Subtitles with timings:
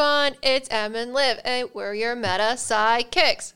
[0.00, 3.52] Hi everyone, it's Em and Liv, and we're your Meta PsycKicks.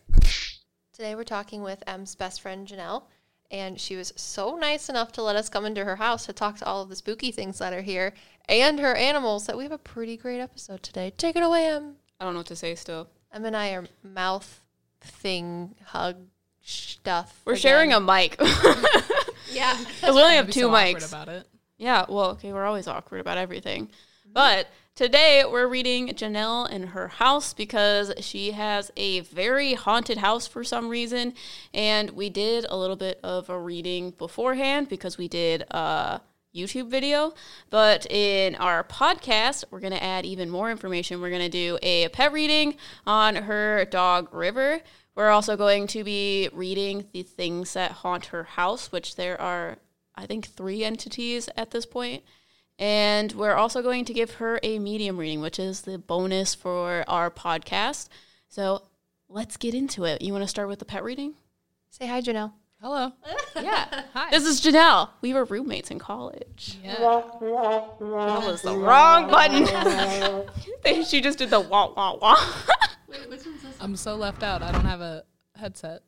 [0.93, 3.05] Today we're talking with Em's best friend Janelle,
[3.51, 6.59] and she was so nice enough to let us come into her house to talk
[6.59, 8.13] to all of the spooky things that are here
[8.47, 9.47] and her animals.
[9.47, 11.15] That we have a pretty great episode today.
[11.17, 11.97] Take it away, Em.
[12.21, 13.09] I don't know what to say still.
[13.33, 14.61] Em and I are mouth
[15.01, 16.27] thing hug
[16.61, 17.41] stuff.
[17.47, 18.39] We're sharing a mic.
[19.51, 19.79] yeah.
[19.79, 21.09] Because we only have two so mics.
[21.09, 21.49] about it.
[21.79, 23.89] Yeah, well, okay, we're always awkward about everything.
[24.31, 30.47] But today we're reading Janelle in her house because she has a very haunted house
[30.47, 31.35] for some reason.
[31.73, 36.21] And we did a little bit of a reading beforehand because we did a
[36.55, 37.35] YouTube video.
[37.71, 41.21] But in our podcast, we're going to add even more information.
[41.21, 44.81] We're going to do a pet reading on her dog, River.
[45.17, 49.79] We're also going to be reading the things that haunt her house, which there are
[50.17, 52.23] I think three entities at this point.
[52.79, 57.05] And we're also going to give her a medium reading, which is the bonus for
[57.07, 58.09] our podcast.
[58.49, 58.83] So
[59.29, 60.23] let's get into it.
[60.23, 61.35] You want to start with the pet reading?
[61.91, 62.53] Say hi, Janelle.
[62.81, 63.13] Hello.
[63.63, 64.03] Yeah.
[64.15, 64.31] Hi.
[64.31, 65.11] This is Janelle.
[65.21, 66.77] We were roommates in college.
[66.83, 66.97] Yeah.
[66.97, 67.41] That
[68.01, 71.05] was the wrong button.
[71.05, 72.37] she just did the wah wah wah.
[73.07, 73.77] Wait, which one's this?
[73.81, 74.61] I'm so left out.
[74.61, 75.23] I don't have a
[75.55, 76.03] headset.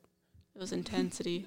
[0.56, 1.46] It was intensity.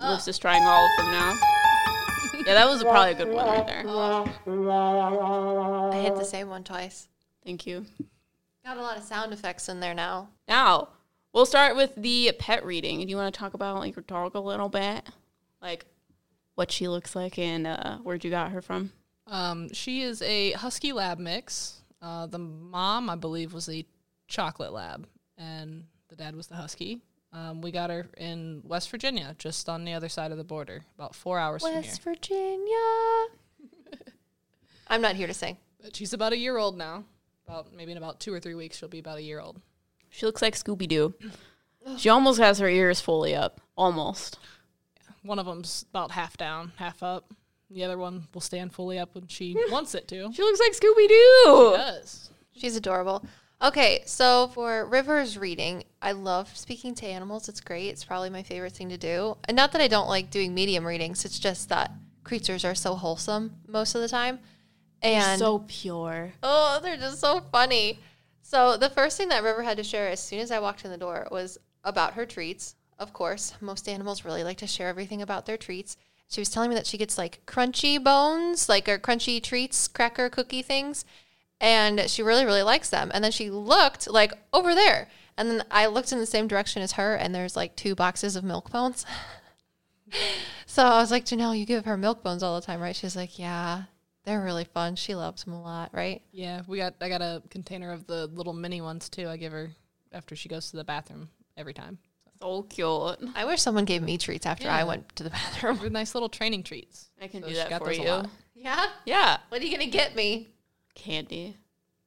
[0.00, 1.38] Liv's just trying all of them now.
[2.46, 3.84] Yeah, that was probably a good one right there.
[3.86, 4.24] I
[6.00, 7.08] hit the same one twice.
[7.44, 7.86] Thank you.
[8.64, 10.28] Got a lot of sound effects in there now.
[10.48, 10.88] Now,
[11.32, 13.00] we'll start with the pet reading.
[13.00, 15.08] Do you want to talk about like your dog a little bit?
[15.60, 15.86] Like
[16.54, 18.92] what she looks like and uh, where'd you got her from?
[19.26, 21.82] Um, she is a husky lab mix.
[22.00, 23.84] Uh, the mom, I believe, was a
[24.26, 25.06] chocolate lab,
[25.38, 27.00] and the dad was the husky.
[27.32, 30.82] Um, we got her in West Virginia, just on the other side of the border,
[30.98, 31.80] about four hours from here.
[31.80, 32.76] West Virginia.
[34.88, 35.56] I'm not here to sing.
[35.82, 37.04] But she's about a year old now.
[37.48, 39.60] About maybe in about two or three weeks, she'll be about a year old.
[40.10, 41.14] She looks like Scooby Doo.
[41.96, 43.60] She almost has her ears fully up.
[43.76, 44.38] Almost.
[45.22, 47.32] One of them's about half down, half up.
[47.70, 50.30] The other one will stand fully up when she wants it to.
[50.32, 51.70] She looks like Scooby Doo.
[51.72, 52.30] She does.
[52.54, 53.24] She's adorable.
[53.62, 57.48] Okay, so for River's reading, I love speaking to animals.
[57.48, 57.90] It's great.
[57.90, 59.36] It's probably my favorite thing to do.
[59.44, 61.92] And not that I don't like doing medium readings, it's just that
[62.24, 64.40] creatures are so wholesome most of the time.
[65.00, 66.32] And So pure.
[66.42, 68.00] Oh, they're just so funny.
[68.42, 70.90] So the first thing that River had to share as soon as I walked in
[70.90, 72.74] the door was about her treats.
[72.98, 75.96] Of course, most animals really like to share everything about their treats.
[76.28, 80.28] She was telling me that she gets like crunchy bones, like or crunchy treats, cracker
[80.28, 81.04] cookie things,
[81.62, 83.10] and she really really likes them.
[83.14, 85.08] And then she looked like over there,
[85.38, 88.36] and then I looked in the same direction as her, and there's like two boxes
[88.36, 89.06] of milk bones.
[90.66, 92.94] so I was like, Janelle, you give her milk bones all the time, right?
[92.94, 93.84] She's like, Yeah,
[94.24, 94.96] they're really fun.
[94.96, 96.20] She loves them a lot, right?
[96.32, 96.94] Yeah, we got.
[97.00, 99.28] I got a container of the little mini ones too.
[99.28, 99.70] I give her
[100.12, 101.98] after she goes to the bathroom every time.
[102.40, 103.30] So cute.
[103.36, 105.78] I wish someone gave me treats after I went to the bathroom.
[105.80, 107.08] They're nice little training treats.
[107.20, 108.22] I can So do that got for those you.
[108.56, 108.86] Yeah?
[109.04, 109.36] Yeah.
[109.48, 110.48] What are you going to get me?
[110.94, 111.56] Candy.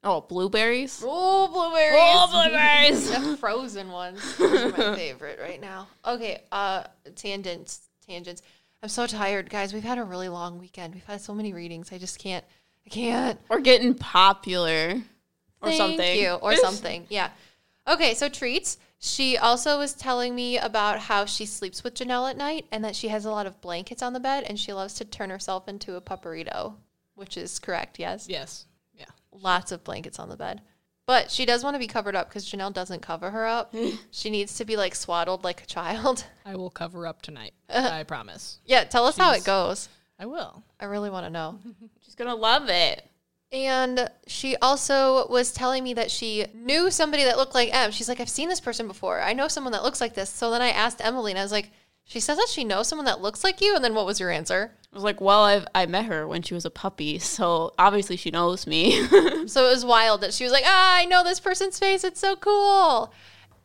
[0.03, 1.01] Oh, blueberries.
[1.03, 1.99] Oh, blueberries.
[1.99, 3.09] Oh, blueberries.
[3.31, 4.37] the frozen ones.
[4.37, 5.87] Those are my favorite right now.
[6.05, 6.83] Okay, uh,
[7.15, 7.81] tangents.
[8.07, 8.43] Tangents.
[8.83, 9.73] I'm so tired, guys.
[9.73, 10.93] We've had a really long weekend.
[10.93, 11.91] We've had so many readings.
[11.91, 12.45] I just can't.
[12.85, 13.39] I can't.
[13.49, 15.01] Or getting popular.
[15.61, 16.19] Or Thank something.
[16.19, 16.33] you.
[16.33, 17.07] Or something.
[17.09, 17.31] Yeah.
[17.87, 18.77] Okay, so treats.
[18.99, 22.95] She also was telling me about how she sleeps with Janelle at night and that
[22.95, 25.67] she has a lot of blankets on the bed and she loves to turn herself
[25.67, 26.75] into a pupperito,
[27.15, 28.27] which is correct, yes?
[28.29, 28.65] Yes.
[29.35, 29.43] Yeah.
[29.43, 30.61] Lots of blankets on the bed.
[31.07, 33.75] But she does want to be covered up because Janelle doesn't cover her up.
[34.11, 36.25] she needs to be like swaddled like a child.
[36.45, 37.53] I will cover up tonight.
[37.69, 37.89] Uh-huh.
[37.91, 38.59] I promise.
[38.65, 39.45] Yeah, tell us how it Jeez.
[39.45, 39.89] goes.
[40.17, 40.63] I will.
[40.79, 41.59] I really want to know.
[42.01, 43.07] She's going to love it.
[43.51, 47.91] And she also was telling me that she knew somebody that looked like Em.
[47.91, 49.21] She's like, I've seen this person before.
[49.21, 50.29] I know someone that looks like this.
[50.29, 51.71] So then I asked Emily, and I was like,
[52.05, 53.75] she says that she knows someone that looks like you.
[53.75, 54.71] And then what was your answer?
[54.93, 58.15] I was like, well, I've, I met her when she was a puppy, so obviously
[58.15, 59.05] she knows me.
[59.47, 62.03] So it was wild that she was like, ah, I know this person's face.
[62.03, 63.13] It's so cool.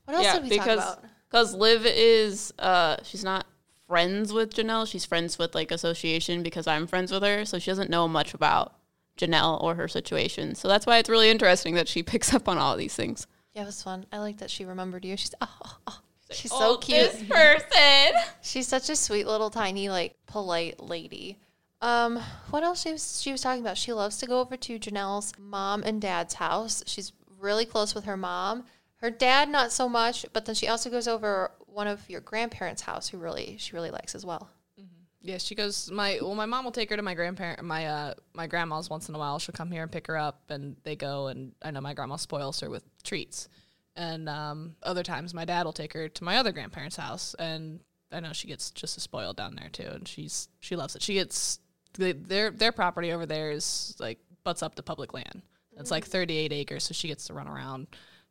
[0.05, 1.11] What else yeah, did we because talk about?
[1.31, 3.47] because Liv is uh she's not
[3.87, 4.87] friends with Janelle.
[4.87, 8.35] She's friends with like association because I'm friends with her, so she doesn't know much
[8.35, 8.75] about
[9.17, 10.55] Janelle or her situation.
[10.55, 13.27] So that's why it's really interesting that she picks up on all these things.
[13.55, 14.05] Yeah, it was fun.
[14.13, 15.17] I like that she remembered you.
[15.17, 15.99] She's, oh, oh, oh.
[16.33, 17.13] She's so cute.
[17.13, 18.13] This person.
[18.43, 21.39] She's such a sweet little tiny like polite lady.
[21.83, 23.79] Um, what else she was she was talking about?
[23.79, 26.83] She loves to go over to Janelle's mom and dad's house.
[26.87, 28.65] She's really close with her mom.
[28.97, 32.83] Her dad not so much, but then she also goes over one of your grandparents'
[32.83, 34.51] house who really she really likes as well.
[35.23, 35.91] Yeah, she goes.
[35.91, 39.09] My well, my mom will take her to my grandparent, my uh, my grandma's once
[39.09, 39.39] in a while.
[39.39, 41.27] She'll come here and pick her up, and they go.
[41.27, 43.49] And I know my grandma spoils her with treats.
[44.01, 47.81] And um, other times, my dad will take her to my other grandparents' house, and
[48.11, 49.89] I know she gets just as spoiled down there too.
[49.93, 51.03] And she's she loves it.
[51.03, 51.59] She gets
[51.99, 55.43] they, their their property over there is like butts up to public land.
[55.77, 57.89] It's like 38 acres, so she gets to run around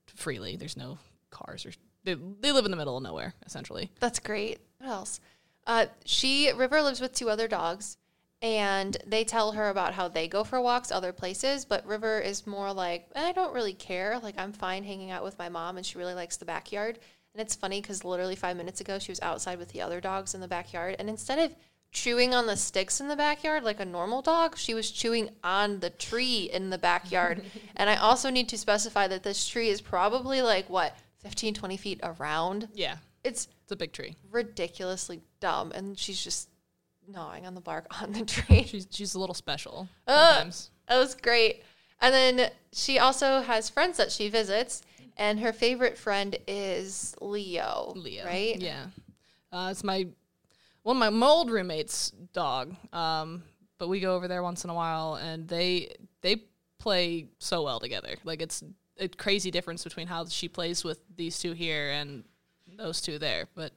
[0.07, 0.55] freely.
[0.55, 0.97] There's no
[1.29, 1.71] cars or
[2.03, 3.91] they, they live in the middle of nowhere essentially.
[3.99, 4.57] That's great.
[4.79, 5.19] What else?
[5.67, 7.97] Uh, she River lives with two other dogs,
[8.41, 11.65] and they tell her about how they go for walks other places.
[11.65, 14.19] But River is more like, eh, I don't really care.
[14.21, 16.99] Like I'm fine hanging out with my mom, and she really likes the backyard.
[17.35, 20.33] And it's funny because literally five minutes ago she was outside with the other dogs
[20.33, 21.55] in the backyard, and instead of
[21.91, 25.79] chewing on the sticks in the backyard like a normal dog, she was chewing on
[25.79, 27.43] the tree in the backyard.
[27.75, 31.77] and I also need to specify that this tree is probably like what 15, 20
[31.77, 32.67] feet around.
[32.73, 34.15] Yeah, It's it's a big tree.
[34.31, 36.49] ridiculously dumb, and she's just
[37.11, 38.63] gnawing on the bark on the tree.
[38.63, 40.71] She's she's a little special Uh, sometimes.
[40.87, 41.63] That was great.
[42.01, 44.81] And then she also has friends that she visits,
[45.17, 47.91] and her favorite friend is Leo.
[47.95, 48.59] Leo, right?
[48.59, 48.85] Yeah,
[49.51, 50.07] uh, it's my
[50.83, 52.75] one of my, my old roommate's dog.
[52.93, 53.43] Um,
[53.77, 56.43] but we go over there once in a while, and they they
[56.79, 58.15] play so well together.
[58.23, 58.63] Like it's
[58.97, 62.23] a crazy difference between how she plays with these two here and
[62.77, 63.47] those two there.
[63.55, 63.71] But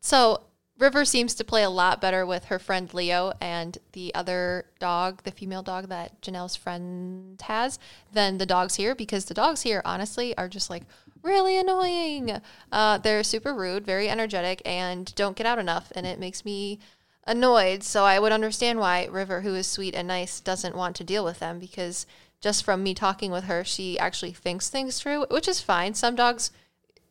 [0.00, 0.42] So
[0.78, 5.22] River seems to play a lot better with her friend Leo and the other dog,
[5.22, 7.78] the female dog that Janelle's friend has,
[8.12, 10.82] than the dogs here because the dogs here, honestly, are just like
[11.22, 12.40] really annoying.
[12.72, 16.80] Uh, they're super rude, very energetic, and don't get out enough, and it makes me
[17.26, 17.82] annoyed.
[17.82, 21.24] So I would understand why River, who is sweet and nice, doesn't want to deal
[21.24, 22.06] with them because
[22.40, 25.94] just from me talking with her, she actually thinks things through, which is fine.
[25.94, 26.50] Some dogs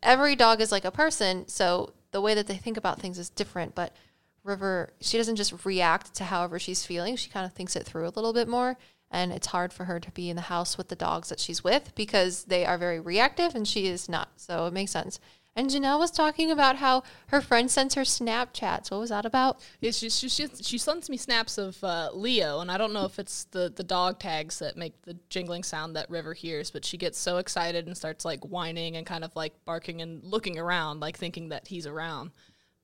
[0.02, 3.28] every dog is like a person, so the way that they think about things is
[3.28, 3.74] different.
[3.74, 3.94] But
[4.44, 7.16] River, she doesn't just react to however she's feeling.
[7.16, 8.76] She kind of thinks it through a little bit more.
[9.10, 11.62] And it's hard for her to be in the house with the dogs that she's
[11.62, 14.28] with because they are very reactive and she is not.
[14.36, 15.20] So it makes sense.
[15.54, 18.90] And Janelle was talking about how her friend sends her Snapchats.
[18.90, 19.60] What was that about?
[19.80, 23.04] Yeah, she, she, she, she sends me snaps of uh, Leo, and I don't know
[23.04, 26.86] if it's the, the dog tags that make the jingling sound that River hears, but
[26.86, 30.58] she gets so excited and starts like whining and kind of like barking and looking
[30.58, 32.30] around, like thinking that he's around.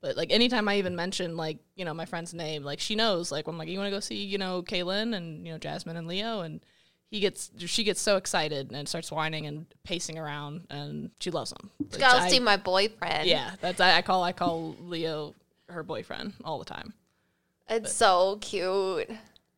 [0.01, 3.33] But like anytime I even mention like you know my friend's name, like she knows.
[3.33, 5.97] Like I'm like, you want to go see you know Kaylin and you know Jasmine
[5.97, 6.61] and Leo, and
[7.11, 11.53] he gets she gets so excited and starts whining and pacing around, and she loves
[11.53, 11.71] him.
[11.79, 13.29] which Gotta I- see my boyfriend.
[13.29, 15.35] yeah, that's I, I call I call Leo
[15.69, 16.95] her boyfriend all the time.
[17.69, 19.11] It's so cute.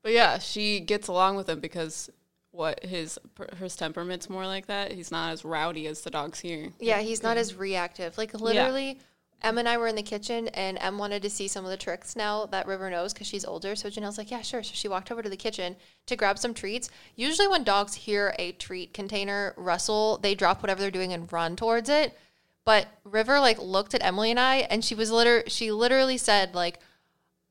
[0.03, 2.11] But yeah, she gets along with him because
[2.53, 3.19] what his
[3.59, 4.93] his temperament's more like that.
[4.93, 6.71] He's not as rowdy as the dogs here.
[6.81, 8.19] Yeah, he's not as reactive.
[8.19, 8.99] Like literally,
[9.43, 11.77] Em and I were in the kitchen, and Em wanted to see some of the
[11.77, 13.75] tricks now that River knows because she's older.
[13.75, 15.77] So Janelle's like, "Yeah, sure." So she walked over to the kitchen
[16.07, 16.91] to grab some treats.
[17.17, 21.57] Usually, when dogs hear a treat container rustle, they drop whatever they're doing and run
[21.57, 22.17] towards it.
[22.65, 26.55] But River like looked at Emily and I, and she was liter she literally said
[26.55, 26.79] like,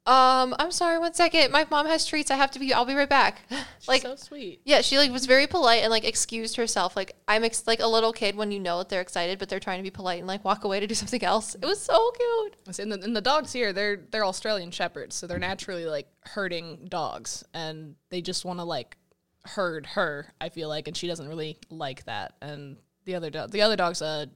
[0.09, 1.51] "Um, I'm sorry, one second.
[1.51, 2.31] My mom has treats.
[2.31, 2.73] I have to be.
[2.73, 3.43] I'll be right back."
[3.87, 4.61] like so sweet.
[4.65, 6.95] yeah, she like was very polite and like excused herself.
[6.95, 9.59] Like I'm ex- like a little kid when you know that they're excited, but they're
[9.59, 11.55] trying to be polite and like walk away to do something else.
[11.55, 12.79] It was so cute.
[12.79, 16.87] And the, and the dogs here, they're they're Australian shepherds, so they're naturally like herding
[16.89, 18.97] dogs, and they just want to like
[19.45, 20.33] herd her.
[20.41, 22.33] I feel like, and she doesn't really like that.
[22.41, 24.29] And the other dog, the other dog's a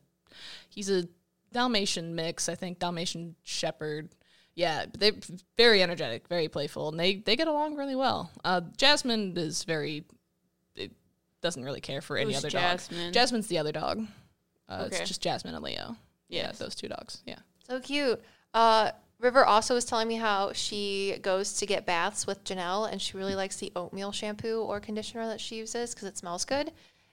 [0.69, 1.07] he's a
[1.51, 4.09] Dalmatian mix, I think Dalmatian Shepherd.
[4.55, 5.13] Yeah, they're
[5.57, 8.29] very energetic, very playful, and they they get along really well.
[8.43, 10.03] Uh, Jasmine is very
[10.75, 10.91] it
[11.41, 13.05] doesn't really care for any Who's other Jasmine?
[13.05, 13.13] dog.
[13.13, 14.05] Jasmine's the other dog.
[14.69, 14.97] Uh, Okay.
[14.97, 15.95] It's just Jasmine and Leo.
[16.29, 16.57] Yeah, Yes.
[16.59, 17.21] those two dogs.
[17.25, 17.39] Yeah.
[17.67, 18.21] So cute.
[18.53, 23.01] Uh, River also was telling me how she goes to get baths with Janelle, and
[23.01, 26.71] she really likes the oatmeal shampoo or conditioner that she uses because it smells good.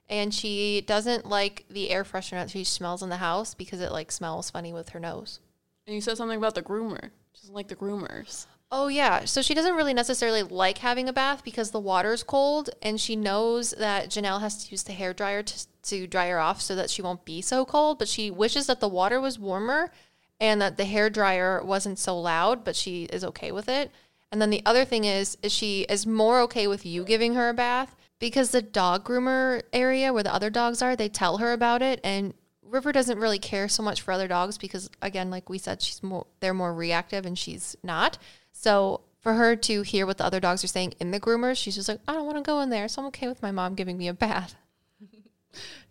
[0.09, 3.93] And she doesn't like the air freshener that she smells in the house because it
[3.93, 5.39] like smells funny with her nose.
[5.87, 7.11] And you said something about the groomer.
[7.41, 8.47] Doesn't like the groomers.
[8.73, 12.71] Oh yeah, so she doesn't really necessarily like having a bath because the water's cold,
[12.83, 16.39] and she knows that Janelle has to use the hair dryer to to dry her
[16.39, 17.99] off so that she won't be so cold.
[17.99, 19.91] But she wishes that the water was warmer,
[20.39, 22.63] and that the hair dryer wasn't so loud.
[22.63, 23.91] But she is okay with it.
[24.31, 27.49] And then the other thing is, is she is more okay with you giving her
[27.49, 31.53] a bath because the dog groomer area where the other dogs are, they tell her
[31.53, 32.35] about it, and
[32.71, 36.03] River doesn't really care so much for other dogs because again, like we said, she's
[36.03, 38.19] more they're more reactive and she's not.
[38.53, 41.75] So for her to hear what the other dogs are saying in the groomers, she's
[41.75, 43.75] just like, I don't want to go in there, so I'm okay with my mom
[43.75, 44.55] giving me a bath.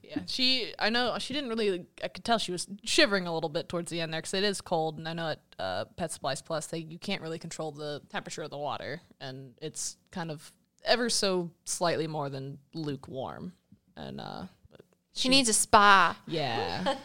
[0.01, 0.73] Yeah, she.
[0.79, 1.85] I know she didn't really.
[2.03, 4.43] I could tell she was shivering a little bit towards the end there because it
[4.43, 7.71] is cold, and I know at uh, Pet Supplies Plus they you can't really control
[7.71, 10.51] the temperature of the water, and it's kind of
[10.83, 13.53] ever so slightly more than lukewarm,
[13.95, 14.43] and uh,
[15.19, 16.17] She needs a spa.
[16.27, 16.95] yeah,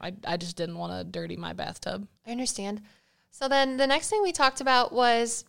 [0.00, 2.06] I I just didn't want to dirty my bathtub.
[2.26, 2.82] I understand.
[3.30, 5.44] So then the next thing we talked about was,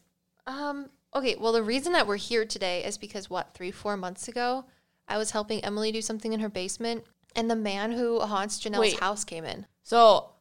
[0.47, 4.27] um, okay, well, the reason that we're here today is because what, three, four months
[4.27, 4.65] ago,
[5.07, 7.03] I was helping Emily do something in her basement,
[7.35, 8.99] and the man who haunts Janelle's Wait.
[8.99, 9.65] house came in.
[9.83, 10.31] So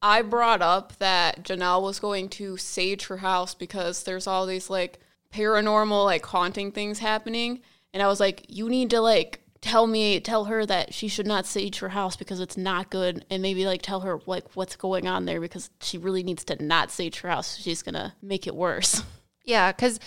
[0.00, 4.70] I brought up that Janelle was going to sage her house because there's all these
[4.70, 5.00] like
[5.32, 7.60] paranormal, like haunting things happening.
[7.92, 11.26] And I was like, you need to like tell me, tell her that she should
[11.26, 13.24] not sage her house because it's not good.
[13.30, 16.62] And maybe like tell her like what's going on there because she really needs to
[16.62, 17.56] not sage her house.
[17.56, 19.02] She's to make it worse.
[19.44, 19.98] Yeah, because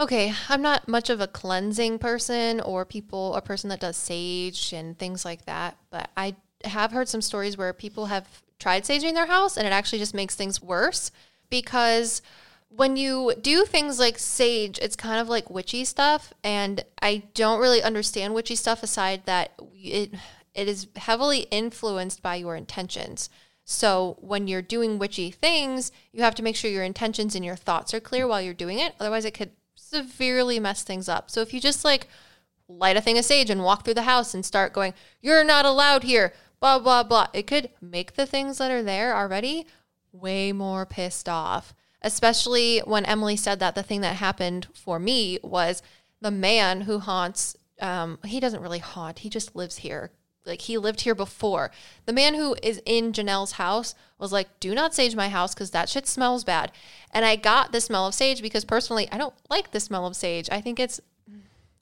[0.00, 4.72] okay, I'm not much of a cleansing person or people a person that does sage
[4.72, 9.12] and things like that, but I have heard some stories where people have tried saging
[9.12, 11.10] their house and it actually just makes things worse
[11.50, 12.22] because
[12.76, 17.60] when you do things like sage, it's kind of like witchy stuff and I don't
[17.60, 20.14] really understand witchy stuff aside that it
[20.54, 23.28] it is heavily influenced by your intentions.
[23.64, 27.56] So when you're doing witchy things, you have to make sure your intentions and your
[27.56, 28.94] thoughts are clear while you're doing it.
[29.00, 31.30] Otherwise, it could severely mess things up.
[31.30, 32.06] So if you just like
[32.68, 35.64] light a thing of sage and walk through the house and start going, you're not
[35.64, 39.66] allowed here, blah, blah, blah, it could make the things that are there already
[40.12, 41.74] way more pissed off.
[42.04, 45.82] Especially when Emily said that the thing that happened for me was
[46.20, 50.12] the man who haunts, um, he doesn't really haunt, he just lives here
[50.46, 51.70] like he lived here before.
[52.06, 55.70] The man who is in Janelle's house was like, "Do not sage my house because
[55.70, 56.72] that shit smells bad."
[57.10, 60.16] And I got the smell of sage because personally, I don't like the smell of
[60.16, 60.48] sage.
[60.50, 61.00] I think it's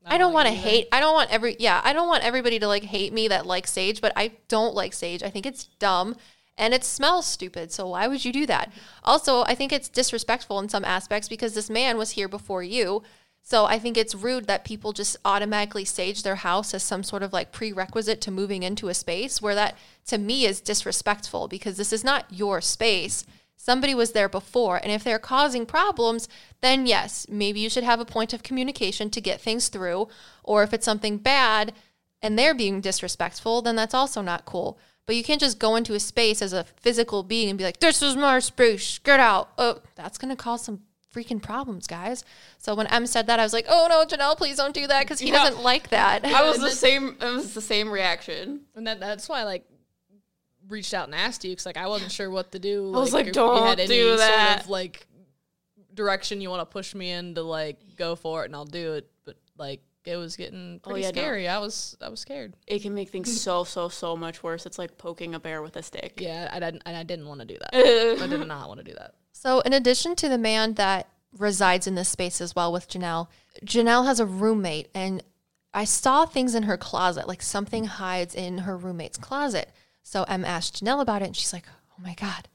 [0.05, 0.89] I don't want to hate.
[0.91, 1.81] I don't want every yeah.
[1.85, 4.93] I don't want everybody to like hate me that likes sage, but I don't like
[4.93, 5.23] sage.
[5.23, 6.17] I think it's dumb
[6.57, 7.73] and it smells stupid.
[7.73, 8.73] So why would you do that?
[9.05, 13.03] Also, I think it's disrespectful in some aspects because this man was here before you.
[13.43, 17.23] So I think it's rude that people just automatically sage their house as some sort
[17.23, 21.77] of like prerequisite to moving into a space where that to me is disrespectful because
[21.77, 23.25] this is not your space.
[23.57, 24.77] Somebody was there before.
[24.77, 26.29] And if they're causing problems,
[26.61, 30.09] then yes, maybe you should have a point of communication to get things through.
[30.45, 31.73] Or if it's something bad
[32.21, 34.79] and they're being disrespectful, then that's also not cool.
[35.07, 37.81] But you can't just go into a space as a physical being and be like,
[37.81, 39.51] this is my space, get out.
[39.59, 40.83] Oh, that's going to cause some
[41.13, 42.25] freaking problems, guys.
[42.59, 45.03] So when Em said that, I was like, oh no, Janelle, please don't do that
[45.03, 45.45] because he Yeah.
[45.45, 46.25] doesn't like that.
[46.25, 47.17] I was the same.
[47.21, 48.61] It was the same reaction.
[48.77, 49.65] And that, that's why I like
[50.69, 52.95] reached out and asked you because like I wasn't sure what to do.
[52.95, 55.07] I was like, if "Don't you had any do that." Sort of like
[55.95, 58.95] direction you want to push me in to like go for it, and I'll do
[58.95, 59.11] it.
[59.25, 61.21] But like it was getting oh, pretty Oh, yeah, no.
[61.21, 61.49] scary.
[61.49, 62.55] I was I was scared.
[62.67, 64.67] It can make things so so so much worse.
[64.67, 66.15] It's like poking a bear with a stick.
[66.21, 67.75] Yeah, I didn't and I didn't want to do that.
[68.23, 69.15] I did not want to do that.
[69.33, 73.29] So, in addition to the man that resides in this space as well with Janelle,
[73.65, 75.23] Janelle has a roommate, and
[75.75, 79.71] I saw things in her closet, like something hides in her roommate's closet.
[80.03, 82.49] So, Em asked Janelle about it, and she's like, Oh my God,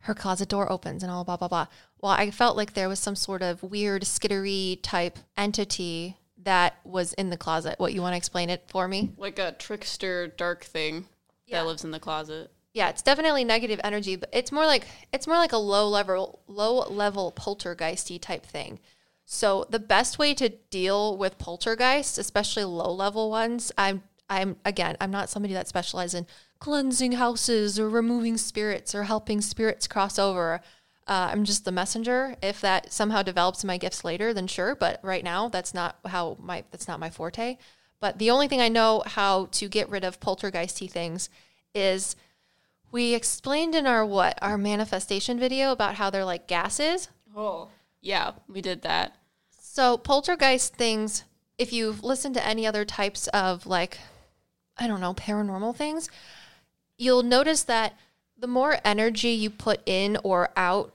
[0.00, 1.66] her closet door opens and all blah, blah, blah.
[2.00, 7.12] Well, I felt like there was some sort of weird, skittery type entity that was
[7.14, 7.74] in the closet.
[7.78, 9.12] What, you want to explain it for me?
[9.18, 11.06] like a trickster dark thing
[11.46, 11.60] Yeah.
[11.62, 12.50] that lives in the closet.
[12.72, 16.40] Yeah, it's definitely negative energy, but it's more like it's more like a low level
[16.46, 18.78] low level poltergeisty type thing.
[19.24, 24.96] So the best way to deal with poltergeists, especially low level ones, I'm I'm again,
[25.00, 26.26] I'm not somebody that specializes in
[26.60, 30.60] cleansing houses or removing spirits or helping spirits cross over.
[31.06, 32.36] Uh, I'm just the messenger.
[32.42, 34.74] If that somehow develops my gifts later, then sure.
[34.74, 37.58] But right now, that's not how my that's not my forte.
[38.00, 41.30] But the only thing I know how to get rid of poltergeisty things
[41.74, 42.16] is
[42.90, 47.08] we explained in our what our manifestation video about how they're like gases.
[47.36, 47.68] Oh,
[48.00, 49.16] yeah, we did that.
[49.50, 51.24] So poltergeist things,
[51.58, 53.98] if you've listened to any other types of like,
[54.76, 56.08] I don't know, paranormal things,
[56.96, 57.94] you'll notice that
[58.38, 60.92] the more energy you put in or out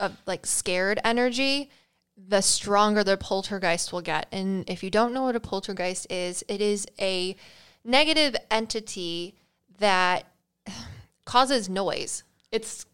[0.00, 1.70] of like scared energy,
[2.16, 4.26] the stronger the poltergeist will get.
[4.32, 7.36] And if you don't know what a poltergeist is, it is a
[7.84, 9.36] negative entity
[9.78, 10.26] that
[11.24, 12.24] causes noise.
[12.50, 12.86] It's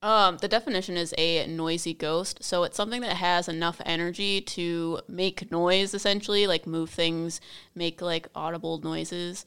[0.00, 2.42] um the definition is a noisy ghost.
[2.42, 7.40] So it's something that has enough energy to make noise essentially, like move things,
[7.74, 9.44] make like audible noises.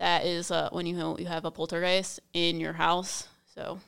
[0.00, 3.28] That is uh, when you you have a poltergeist in your house.
[3.54, 3.78] So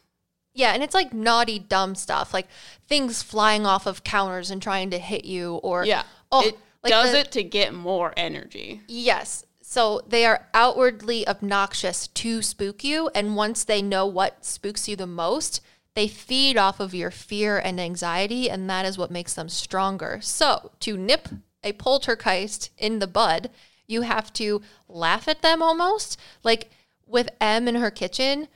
[0.56, 2.48] Yeah, and it's like naughty, dumb stuff, like
[2.88, 6.90] things flying off of counters and trying to hit you, or yeah, oh, it like
[6.90, 8.80] does the- it to get more energy.
[8.88, 9.44] Yes.
[9.60, 13.10] So they are outwardly obnoxious to spook you.
[13.16, 15.60] And once they know what spooks you the most,
[15.94, 18.48] they feed off of your fear and anxiety.
[18.48, 20.20] And that is what makes them stronger.
[20.22, 21.28] So to nip
[21.64, 23.50] a poltergeist in the bud,
[23.88, 26.16] you have to laugh at them almost.
[26.44, 26.70] Like
[27.04, 28.46] with Em in her kitchen,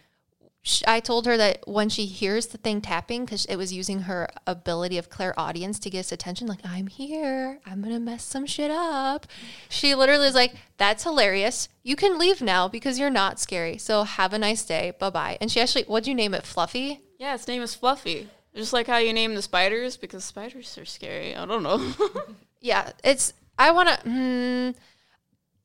[0.86, 4.28] I told her that when she hears the thing tapping, because it was using her
[4.46, 8.70] ability of clairaudience to get us attention, like, I'm here, I'm gonna mess some shit
[8.70, 9.26] up.
[9.68, 11.68] She literally is like, That's hilarious.
[11.82, 13.78] You can leave now because you're not scary.
[13.78, 14.92] So have a nice day.
[14.98, 15.38] Bye bye.
[15.40, 16.44] And she actually, what'd you name it?
[16.44, 17.00] Fluffy?
[17.18, 18.28] Yeah, its name is Fluffy.
[18.54, 21.34] Just like how you name the spiders because spiders are scary.
[21.34, 21.92] I don't know.
[22.62, 24.70] Yeah, it's, I wanna, hmm,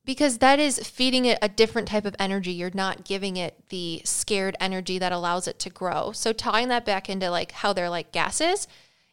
[0.06, 2.52] because that is feeding it a different type of energy.
[2.52, 6.12] You're not giving it the scared energy that allows it to grow.
[6.12, 8.68] So tying that back into like how they're like gases,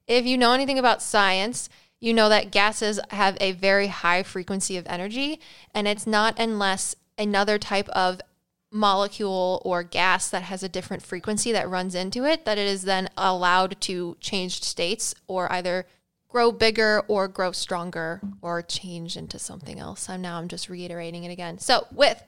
[0.06, 1.68] if you know anything about science,
[2.00, 5.40] you know that gases have a very high frequency of energy
[5.72, 8.20] and it's not unless another type of
[8.72, 12.82] molecule or gas that has a different frequency that runs into it that it is
[12.82, 15.86] then allowed to change states or either
[16.32, 20.00] grow bigger or grow stronger or change into something else.
[20.00, 21.58] So now I'm just reiterating it again.
[21.58, 22.24] So with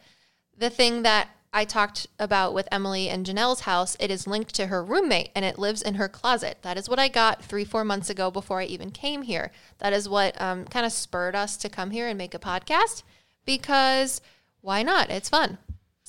[0.57, 4.67] the thing that I talked about with Emily and Janelle's house, it is linked to
[4.67, 6.59] her roommate and it lives in her closet.
[6.61, 9.51] That is what I got three, four months ago before I even came here.
[9.79, 13.05] That is what um, kind of spurred us to come here and make a podcast
[13.47, 14.21] because
[14.61, 15.11] why not?
[15.11, 15.57] It's fun.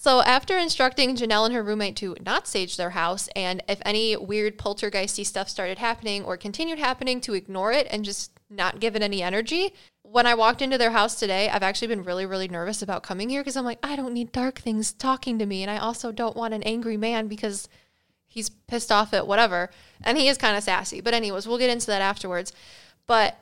[0.06, 4.16] So after instructing Janelle and her roommate to not sage their house, and if any
[4.16, 8.96] weird poltergeisty stuff started happening or continued happening, to ignore it and just not give
[8.96, 9.74] it any energy.
[10.04, 13.30] When I walked into their house today, I've actually been really, really nervous about coming
[13.30, 16.12] here because I'm like, I don't need dark things talking to me, and I also
[16.12, 17.68] don't want an angry man because
[18.28, 19.72] he's pissed off at whatever,
[20.04, 21.02] and he is kind of sassy.
[21.02, 22.54] But anyways, we'll get into that afterwards.
[23.08, 23.40] But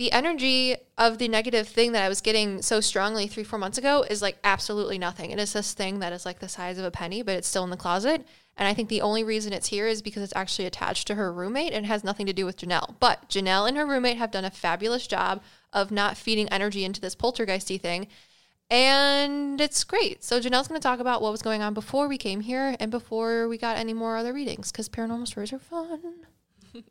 [0.00, 3.76] the energy of the negative thing that I was getting so strongly three, four months
[3.76, 5.30] ago is like absolutely nothing.
[5.30, 7.64] It is this thing that is like the size of a penny, but it's still
[7.64, 8.26] in the closet.
[8.56, 11.30] And I think the only reason it's here is because it's actually attached to her
[11.30, 12.94] roommate and has nothing to do with Janelle.
[12.98, 17.02] But Janelle and her roommate have done a fabulous job of not feeding energy into
[17.02, 18.08] this poltergeisty thing.
[18.70, 20.24] And it's great.
[20.24, 22.90] So Janelle's going to talk about what was going on before we came here and
[22.90, 26.00] before we got any more other readings because paranormal stories are fun.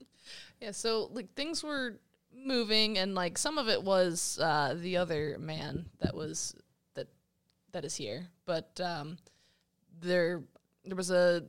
[0.61, 1.99] Yeah, so like things were
[2.45, 6.55] moving and like some of it was uh the other man that was
[6.95, 7.07] that
[7.71, 8.27] that is here.
[8.45, 9.17] But um
[10.01, 10.43] there
[10.85, 11.43] there was a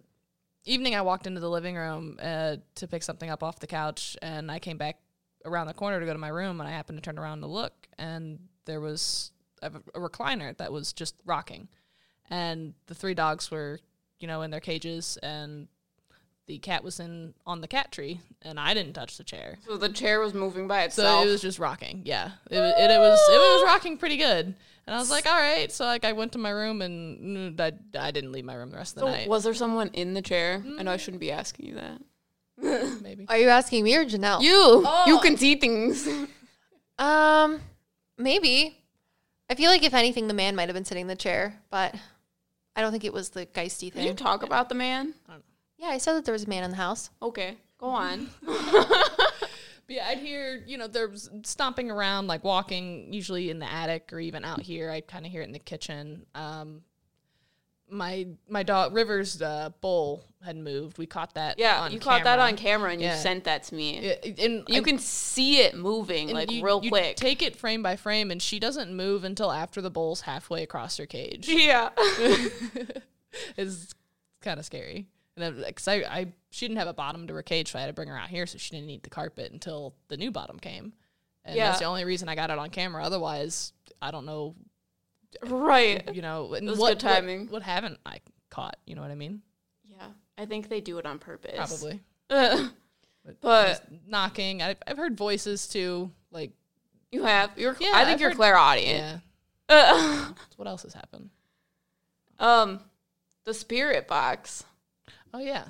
[0.65, 4.17] evening I walked into the living room uh to pick something up off the couch
[4.23, 4.99] and I came back
[5.45, 7.47] around the corner to go to my room and I happened to turn around to
[7.47, 11.69] look and there was a, a recliner that was just rocking.
[12.29, 13.81] And the three dogs were,
[14.19, 15.69] you know, in their cages and
[16.51, 19.59] the cat was in on the cat tree and I didn't touch the chair.
[19.65, 21.07] so the chair was moving by itself.
[21.07, 21.27] So itself.
[21.27, 22.03] it was just rocking.
[22.05, 22.33] Yeah.
[22.51, 24.47] It, wa- it, it was it was rocking pretty good.
[24.87, 25.71] And I was like, all right.
[25.71, 28.71] So like I went to my room and mm, I, I didn't leave my room
[28.71, 29.29] the rest of the So night.
[29.29, 30.65] was there someone in the chair?
[30.77, 33.01] I know I shouldn't be asking you that.
[33.03, 33.27] maybe.
[33.29, 34.43] Are you asking me or Janelle?
[34.43, 36.09] You, you can see things.
[36.99, 37.61] Um,
[38.19, 38.77] maybe.
[39.49, 41.95] I feel like if anything, the man might have been sitting in the chair, but
[42.77, 44.03] I don't think it was the geisty thing.
[44.03, 45.15] Did you talk about the man?
[45.81, 47.11] Yeah, I said that there was a man in the house.
[47.23, 48.29] Okay, go on.
[49.91, 54.13] But yeah, I'd hear, you know, there's stomping around, like walking, usually in the attic
[54.13, 54.89] or even out here.
[54.89, 56.27] I'd kind of hear it in the kitchen.
[56.33, 56.83] Um,
[57.91, 60.97] my my dog River's uh, bowl had moved.
[60.97, 61.59] We caught that.
[61.59, 63.99] Yeah, on you caught that on camera and you sent that to me.
[64.23, 67.17] Yeah, and You I- can see it moving like you- real you quick.
[67.17, 70.99] Take it frame by frame, and she doesn't move until after the bowl's halfway across
[70.99, 71.49] her cage.
[71.49, 71.89] yeah.
[73.57, 73.93] is
[74.41, 75.09] kind of scary.
[75.37, 77.79] And then, like, 'cause I, I, she didn't have a bottom to her cage, so
[77.79, 80.17] I had to bring her out here, so she didn't eat the carpet until the
[80.17, 80.93] new bottom came.
[81.45, 81.69] And Yeah.
[81.69, 83.03] that's the only reason I got it on camera.
[83.05, 84.55] Otherwise, I don't know,
[85.47, 86.15] right.
[86.15, 87.43] you know, and what, timing.
[87.43, 88.77] What, what haven't I caught?
[88.87, 89.43] You know what I mean?
[89.85, 91.55] Yeah, I think they do it on purpose.
[91.57, 92.01] Probably.
[93.23, 94.63] But, But- knocking.
[94.63, 96.11] I've, I've heard voices too.
[96.33, 96.53] Like,
[97.13, 97.51] you have.
[97.57, 97.77] You're.
[97.79, 99.21] Yeah, I think I've you're heard- clairaudient.
[99.69, 100.29] yeah.
[100.57, 101.29] What else has happened?
[102.39, 102.81] um,
[103.45, 104.65] the spirit box.
[105.33, 105.65] Oh yeah.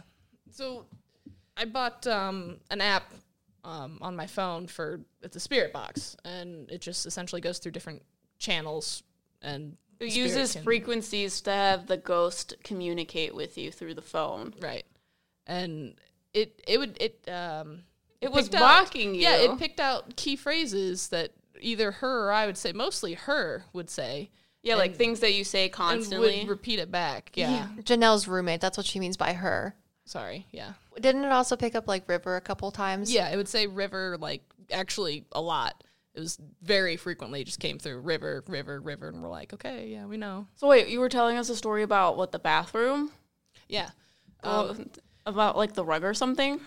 [0.51, 0.87] So
[1.57, 3.12] I bought um, an app
[3.64, 7.73] um, on my phone for it's a spirit box, and it just essentially goes through
[7.73, 8.03] different
[8.38, 9.03] channels
[9.42, 14.55] and It uses can- frequencies to have the ghost communicate with you through the phone.
[14.61, 14.85] right,
[15.46, 15.94] and
[16.33, 17.83] it it would it um
[18.20, 19.20] It was picked out- mocking you.
[19.23, 23.64] Yeah, it picked out key phrases that either her or I would say, mostly her
[23.75, 24.31] would say,
[24.62, 26.40] Yeah, like things that you say and constantly.
[26.40, 27.33] would repeat it back.
[27.35, 27.68] Yeah.
[27.83, 29.75] Janelle's roommate, that's what she means by her.
[30.05, 30.46] Sorry.
[30.51, 30.73] Yeah.
[31.01, 33.12] Didn't it also pick up like River a couple times?
[33.12, 34.42] Yeah, it would say river like
[34.73, 35.83] actually a lot.
[36.14, 40.07] it was very frequently just came through river, river, river, and we're like, okay, yeah,
[40.07, 40.46] we know.
[40.57, 43.11] So wait, you were telling us a story about what the bathroom?
[43.68, 43.90] Yeah.
[44.42, 44.77] Oh,
[45.27, 46.61] about like the rug or something?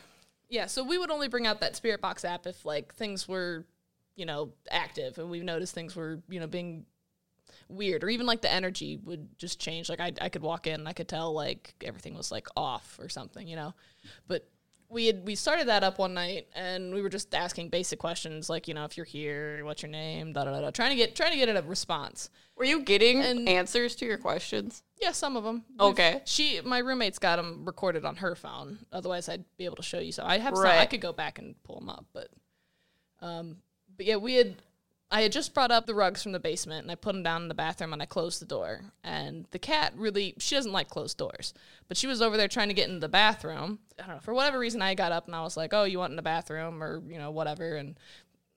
[0.50, 3.66] Yeah, so we would only bring out that Spirit Box app if like things were,
[4.16, 6.86] you know, active and we've noticed things were, you know, being
[7.70, 9.90] weird or even like the energy would just change.
[9.90, 12.98] Like I I could walk in and I could tell like everything was like off
[13.00, 13.74] or something, you know.
[14.28, 14.48] But
[14.90, 18.50] we had we started that up one night and we were just asking basic questions
[18.50, 20.96] like, you know, if you're here, what's your name, da da da, da trying to
[20.96, 22.30] get trying to get a response.
[22.56, 24.84] Were you getting And- answers to your questions?
[25.02, 25.64] Yeah, some of them.
[25.80, 26.22] Okay.
[26.26, 28.86] She, my roommate's got them recorded on her phone.
[28.94, 30.12] Otherwise, I'd be able to show you.
[30.12, 30.56] So I have.
[30.56, 32.30] Some, I could go back and pull them up, but,
[33.20, 33.58] um,
[33.98, 34.62] but yeah, we had.
[35.14, 37.44] I had just brought up the rugs from the basement, and I put them down
[37.44, 38.82] in the bathroom, and I closed the door.
[39.04, 41.54] And the cat really, she doesn't like closed doors,
[41.88, 43.78] but she was over there trying to get into the bathroom.
[44.00, 44.82] I don't know for whatever reason.
[44.82, 47.20] I got up and I was like, "Oh, you want in the bathroom?" or you
[47.20, 47.96] know, whatever, and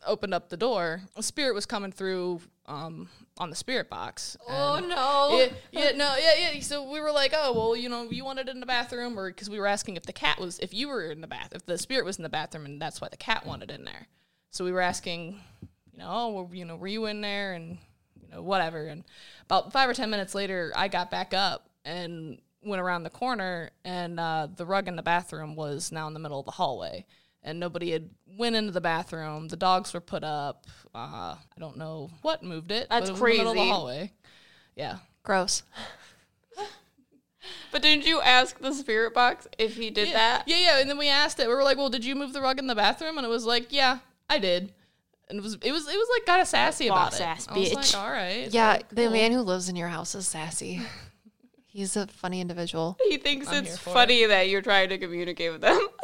[0.06, 1.02] opened up the door.
[1.14, 4.38] A spirit was coming through um, on the spirit box.
[4.48, 5.38] Oh no.
[5.38, 6.60] yeah, yeah, no, yeah, yeah.
[6.60, 9.28] So we were like, oh, well, you know, you wanted it in the bathroom, or
[9.28, 11.66] because we were asking if the cat was, if you were in the bath, if
[11.66, 14.06] the spirit was in the bathroom, and that's why the cat wanted in there.
[14.50, 15.40] So we were asking,
[15.96, 17.78] you know, oh, well, you know, were you in there, and
[18.22, 18.86] you know, whatever.
[18.86, 19.04] And
[19.46, 23.70] about five or ten minutes later, I got back up and went around the corner,
[23.84, 27.06] and uh, the rug in the bathroom was now in the middle of the hallway.
[27.42, 29.48] And nobody had went into the bathroom.
[29.48, 30.66] The dogs were put up.
[30.92, 32.88] Uh, I don't know what moved it.
[32.88, 34.12] but That's it was in the middle of the hallway.
[34.74, 34.98] Yeah.
[35.22, 35.62] Gross.
[37.70, 40.14] But didn't you ask the spirit box if he did yeah.
[40.14, 40.48] that?
[40.48, 40.80] Yeah, yeah.
[40.80, 41.46] And then we asked it.
[41.46, 43.44] We were like, "Well, did you move the rug in the bathroom?" And it was
[43.44, 44.72] like, "Yeah, I did."
[45.28, 47.24] And it was, it was, it was like kind of sassy about Boss it.
[47.24, 47.74] ass I was bitch.
[47.94, 50.82] like, "All right." Yeah, the cool." man who lives in your house is sassy.
[51.66, 52.96] He's a funny individual.
[53.06, 55.88] He thinks I'm it's here for funny that you're trying to communicate with them.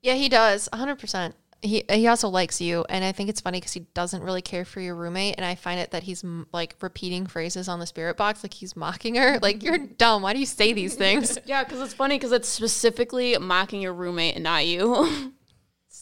[0.00, 0.68] Yeah, he does.
[0.72, 1.32] 100%.
[1.60, 4.64] He he also likes you, and I think it's funny because he doesn't really care
[4.64, 7.86] for your roommate, and I find it that he's m- like repeating phrases on the
[7.86, 9.38] spirit box, like he's mocking her.
[9.42, 10.22] Like you're dumb.
[10.22, 11.36] Why do you say these things?
[11.46, 15.32] yeah, because it's funny because it's specifically mocking your roommate and not you.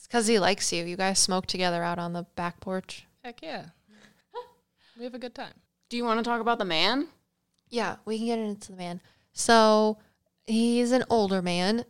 [0.07, 0.85] Because he likes you.
[0.85, 3.07] You guys smoke together out on the back porch.
[3.25, 3.67] Heck yeah.
[4.99, 5.55] we have a good time.
[5.89, 7.09] Do you want to talk about the man?
[7.69, 9.01] Yeah, we can get into the man.
[9.33, 9.99] So
[10.47, 11.85] he's an older man.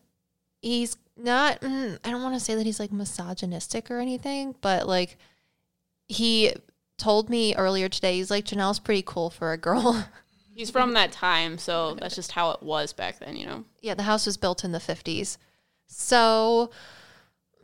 [0.63, 4.87] He's not, mm, I don't want to say that he's like misogynistic or anything, but
[4.87, 5.17] like
[6.09, 6.53] he
[6.99, 10.07] told me earlier today, he's like, Janelle's pretty cool for a girl.
[10.55, 13.65] He's from that time, so that's just how it was back then, you know?
[13.83, 15.37] yeah, the house was built in the 50s.
[15.87, 16.71] So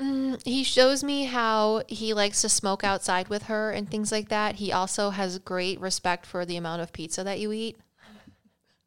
[0.01, 4.29] mm, he shows me how he likes to smoke outside with her and things like
[4.29, 4.57] that.
[4.57, 7.77] He also has great respect for the amount of pizza that you eat.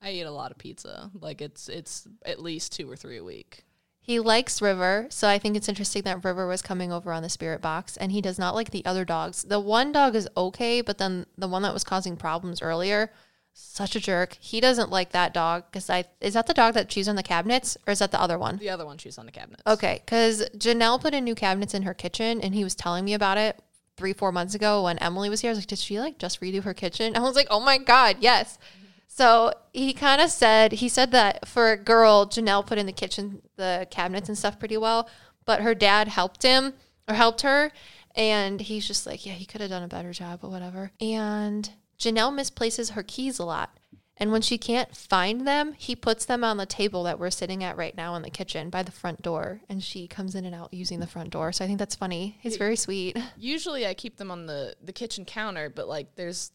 [0.01, 1.09] I eat a lot of pizza.
[1.19, 3.63] Like it's it's at least two or three a week.
[3.99, 7.29] He likes River, so I think it's interesting that River was coming over on the
[7.29, 9.41] spirit box, and he does not like the other dogs.
[9.41, 13.11] The one dog is okay, but then the one that was causing problems earlier,
[13.57, 14.37] such a jerk.
[14.41, 17.23] He doesn't like that dog because I is that the dog that chews on the
[17.23, 18.57] cabinets, or is that the other one?
[18.57, 19.63] The other one she's on the cabinets.
[19.65, 23.13] Okay, because Janelle put in new cabinets in her kitchen, and he was telling me
[23.13, 23.57] about it
[23.95, 25.49] three, four months ago when Emily was here.
[25.49, 27.77] I was like, "Did she like just redo her kitchen?" I was like, "Oh my
[27.77, 28.59] god, yes."
[29.07, 32.91] So he kind of said he said that for a girl, Janelle put in the
[32.91, 35.09] kitchen the cabinets and stuff pretty well,
[35.45, 36.73] but her dad helped him
[37.07, 37.71] or helped her,
[38.15, 41.69] and he's just like, "Yeah, he could have done a better job, but whatever." And
[41.99, 43.77] Janelle misplaces her keys a lot.
[44.17, 47.63] And when she can't find them, he puts them on the table that we're sitting
[47.63, 49.59] at right now in the kitchen by the front door.
[49.67, 51.51] And she comes in and out using the front door.
[51.51, 52.37] So I think that's funny.
[52.41, 53.17] It's very sweet.
[53.37, 56.51] Usually I keep them on the the kitchen counter, but like there's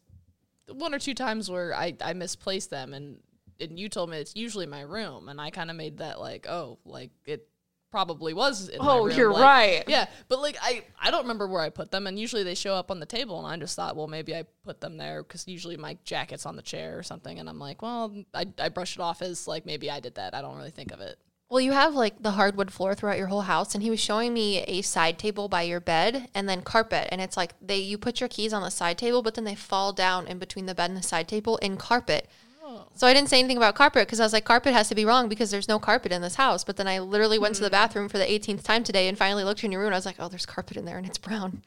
[0.71, 3.19] one or two times where I I misplaced them and
[3.59, 6.47] and you told me it's usually my room and I kind of made that like
[6.49, 7.47] oh like it
[7.91, 9.83] probably was in Oh, room, you're like- right.
[9.87, 12.73] yeah but like I I don't remember where I put them and usually they show
[12.73, 15.47] up on the table and I just thought well maybe I put them there because
[15.47, 18.95] usually my jacket's on the chair or something and I'm like well I I brush
[18.95, 21.17] it off as like maybe I did that I don't really think of it
[21.49, 24.33] Well, you have like the hardwood floor throughout your whole house, and he was showing
[24.33, 27.09] me a side table by your bed and then carpet.
[27.11, 29.55] And it's like they you put your keys on the side table, but then they
[29.55, 32.29] fall down in between the bed and the side table in carpet.
[32.71, 32.87] Oh.
[32.95, 35.03] So I didn't say anything about carpet because I was like, carpet has to be
[35.03, 36.63] wrong because there's no carpet in this house.
[36.63, 37.73] But then I literally went to the hmm.
[37.73, 39.87] bathroom for the 18th time today and finally looked in your room.
[39.87, 41.63] And I was like, oh, there's carpet in there and it's brown.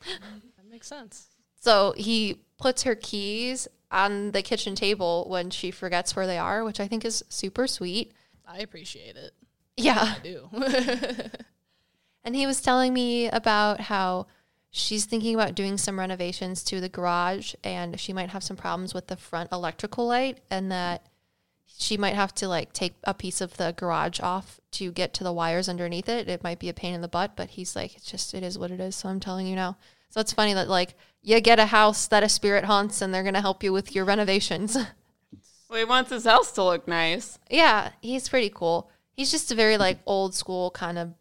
[0.56, 1.28] that makes sense
[1.60, 6.64] So he puts her keys on the kitchen table when she forgets where they are,
[6.64, 8.12] which I think is super sweet.
[8.46, 9.32] I appreciate it
[9.76, 10.16] Yeah.
[10.16, 10.48] I do
[12.24, 14.26] And he was telling me about how
[14.76, 18.92] she's thinking about doing some renovations to the garage and she might have some problems
[18.92, 21.06] with the front electrical light and that
[21.64, 25.22] she might have to like take a piece of the garage off to get to
[25.22, 26.28] the wires underneath it.
[26.28, 28.58] It might be a pain in the butt, but he's like, it's just, it is
[28.58, 28.96] what it is.
[28.96, 29.76] So I'm telling you now.
[30.10, 33.22] So it's funny that like you get a house that a spirit haunts and they're
[33.22, 34.76] gonna help you with your renovations.
[35.70, 37.38] Well, he wants his house to look nice.
[37.50, 38.90] yeah, he's pretty cool.
[39.16, 41.14] He's just a very like old school kind of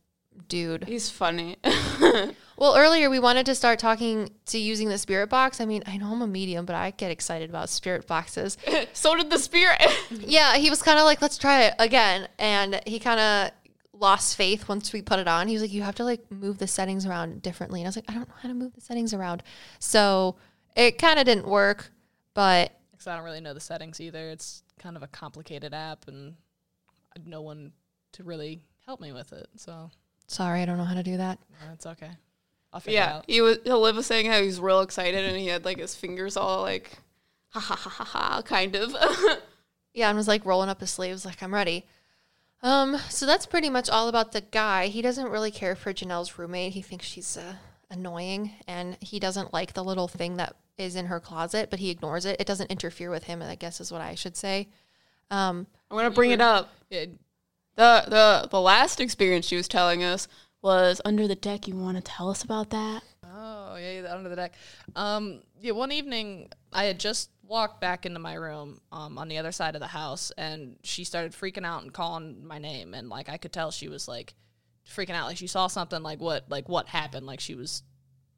[0.47, 0.85] dude.
[0.85, 1.57] He's funny.
[2.55, 5.59] Well, earlier we wanted to start talking to using the spirit box.
[5.59, 8.57] I mean, I know I'm a medium, but I get excited about spirit boxes.
[8.93, 9.81] so did the spirit.
[10.11, 12.27] yeah, he was kind of like, let's try it again.
[12.37, 13.51] And he kind of
[13.99, 15.47] lost faith once we put it on.
[15.47, 17.81] He was like, you have to like move the settings around differently.
[17.81, 19.41] And I was like, I don't know how to move the settings around.
[19.79, 20.35] So
[20.75, 21.91] it kind of didn't work,
[22.33, 24.29] but Because I don't really know the settings either.
[24.29, 26.35] It's kind of a complicated app, and
[27.15, 27.71] I had no one
[28.13, 29.47] to really help me with it.
[29.55, 29.89] So
[30.27, 31.39] sorry, I don't know how to do that.
[31.61, 32.11] uh, it's okay.
[32.71, 33.25] I'll figure it yeah, out.
[33.27, 33.59] he was.
[33.65, 36.61] Liv was saying how he was real excited and he had like his fingers all
[36.61, 36.97] like,
[37.49, 38.95] ha ha ha ha ha, kind of.
[39.93, 41.85] Yeah, and was like rolling up his sleeves, like I'm ready.
[42.63, 44.87] Um, so that's pretty much all about the guy.
[44.87, 46.73] He doesn't really care for Janelle's roommate.
[46.73, 47.55] He thinks she's uh,
[47.91, 51.91] annoying, and he doesn't like the little thing that is in her closet, but he
[51.91, 52.37] ignores it.
[52.39, 54.69] It doesn't interfere with him, I guess is what I should say.
[55.29, 56.69] Um, I'm gonna bring it up.
[56.89, 57.05] Yeah,
[57.75, 60.27] The the the last experience she was telling us
[60.61, 61.67] was under the deck.
[61.67, 63.03] You want to tell us about that?
[63.25, 64.53] Oh yeah, yeah, under the deck.
[64.95, 69.37] Um, yeah, one evening I had just walked back into my room um, on the
[69.37, 73.09] other side of the house, and she started freaking out and calling my name, and
[73.09, 74.33] like I could tell she was like
[74.87, 77.83] freaking out, like she saw something, like what, like what happened, like she was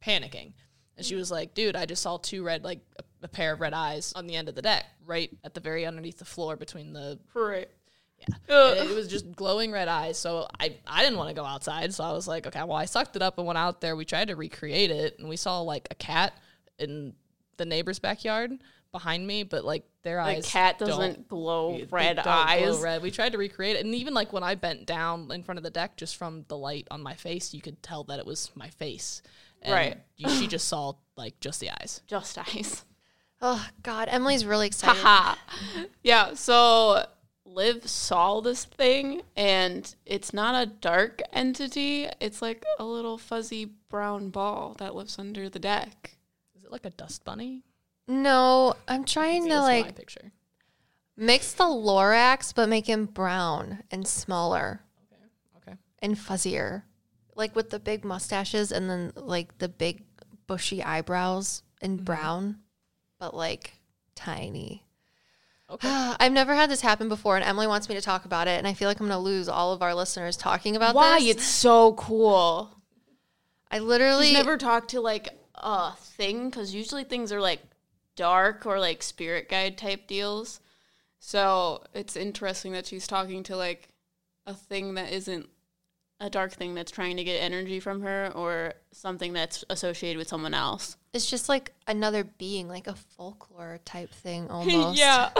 [0.02, 0.54] panicking,
[0.96, 3.60] and she was like, "Dude, I just saw two red, like a, a pair of
[3.60, 6.56] red eyes on the end of the deck, right at the very underneath the floor
[6.56, 7.68] between the Right.
[8.48, 8.72] Yeah.
[8.72, 10.18] And it was just glowing red eyes.
[10.18, 11.92] So I, I didn't want to go outside.
[11.94, 13.96] So I was like, okay, well, I sucked it up and went out there.
[13.96, 16.34] We tried to recreate it and we saw like a cat
[16.78, 17.14] in
[17.56, 18.52] the neighbor's backyard
[18.92, 20.46] behind me, but like their The eyes.
[20.46, 22.78] cat don't- doesn't glow red don't glow eyes.
[22.78, 23.02] red.
[23.02, 23.84] We tried to recreate it.
[23.84, 26.56] And even like when I bent down in front of the deck, just from the
[26.56, 29.22] light on my face, you could tell that it was my face.
[29.62, 29.98] And Right.
[30.16, 32.02] you- she just saw like just the eyes.
[32.06, 32.84] Just eyes.
[33.42, 35.00] oh God, Emily's really excited.
[35.02, 35.36] Haha.
[36.02, 36.34] yeah.
[36.34, 37.04] So
[37.56, 42.06] Liv saw this thing, and it's not a dark entity.
[42.20, 46.18] It's like a little fuzzy brown ball that lives under the deck.
[46.54, 47.64] Is it like a dust bunny?
[48.06, 50.32] no, I'm trying See, to that's my like picture.
[51.16, 54.82] mix the Lorax, but make him brown and smaller.
[55.10, 55.70] Okay.
[55.72, 55.78] Okay.
[56.00, 56.82] And fuzzier,
[57.34, 60.04] like with the big mustaches and then like the big
[60.46, 62.04] bushy eyebrows and mm-hmm.
[62.04, 62.58] brown,
[63.18, 63.80] but like
[64.14, 64.85] tiny.
[65.70, 65.88] Okay.
[66.20, 68.66] I've never had this happen before, and Emily wants me to talk about it, and
[68.66, 71.18] I feel like I'm gonna lose all of our listeners talking about Why?
[71.18, 71.36] this.
[71.36, 72.72] It's so cool.
[73.70, 77.60] I literally She's never talked to like a thing because usually things are like
[78.14, 80.60] dark or like spirit guide type deals.
[81.18, 83.88] So it's interesting that she's talking to like
[84.46, 85.48] a thing that isn't
[86.20, 90.28] a dark thing that's trying to get energy from her or something that's associated with
[90.28, 90.96] someone else.
[91.16, 94.98] It's just like another being, like a folklore type thing almost.
[94.98, 95.30] yeah.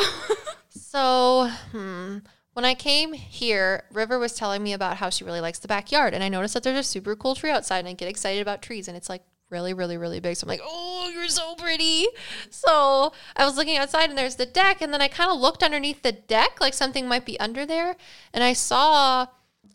[0.71, 2.19] So, hmm,
[2.55, 6.15] when I came here, River was telling me about how she really likes the backyard,
[6.15, 8.63] and I noticed that there's a super cool tree outside, and I get excited about
[8.63, 10.37] trees, and it's like really, really, really big.
[10.37, 12.07] So I'm like, oh, you're so pretty.
[12.51, 15.63] So I was looking outside, and there's the deck, and then I kind of looked
[15.63, 17.97] underneath the deck, like something might be under there,
[18.33, 19.27] and I saw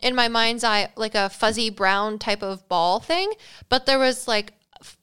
[0.02, 3.32] in my mind's eye like a fuzzy brown type of ball thing,
[3.70, 4.54] but there was like,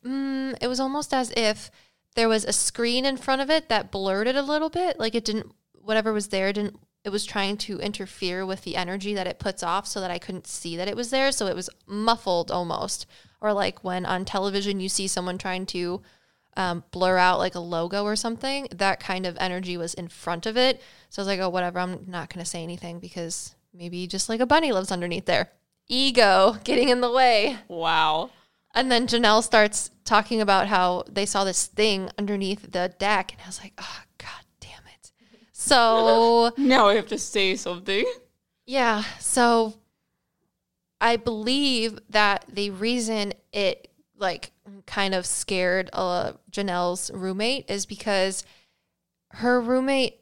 [0.05, 1.71] mm, it was almost as if
[2.15, 5.15] there was a screen in front of it that blurred it a little bit, like
[5.15, 9.27] it didn't whatever was there didn't it was trying to interfere with the energy that
[9.27, 11.33] it puts off so that I couldn't see that it was there.
[11.33, 13.07] So it was muffled almost.
[13.41, 16.03] Or like when on television you see someone trying to
[16.57, 20.45] um, blur out like a logo or something, that kind of energy was in front
[20.45, 20.83] of it.
[21.09, 24.29] So I was like, oh, whatever, I'm not going to say anything because maybe just
[24.29, 25.51] like a bunny lives underneath there.
[25.89, 27.57] Ego getting in the way.
[27.69, 28.31] wow.
[28.79, 33.33] And then Janelle starts talking about how they saw this thing underneath the deck.
[33.33, 35.11] And I was like, oh, God damn it.
[35.51, 38.05] So, Now I have to say something.
[38.67, 39.03] yeah.
[39.19, 39.75] So
[41.01, 44.53] I believe that the reason it like
[44.87, 48.45] kind of scared uh, Janelle's roommate is because
[49.31, 50.21] her roommate,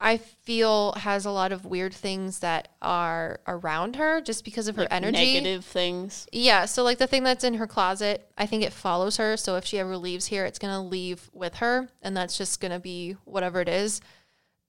[0.00, 4.76] I feel, has a lot of weird things that are around her just because of
[4.76, 5.34] her Like energy.
[5.34, 6.26] Negative things.
[6.32, 9.36] Yeah, so like the thing that's in her closet, I think it follows her.
[9.36, 12.80] So if she ever leaves here, it's gonna leave with her, and that's just gonna
[12.80, 14.00] be whatever it is.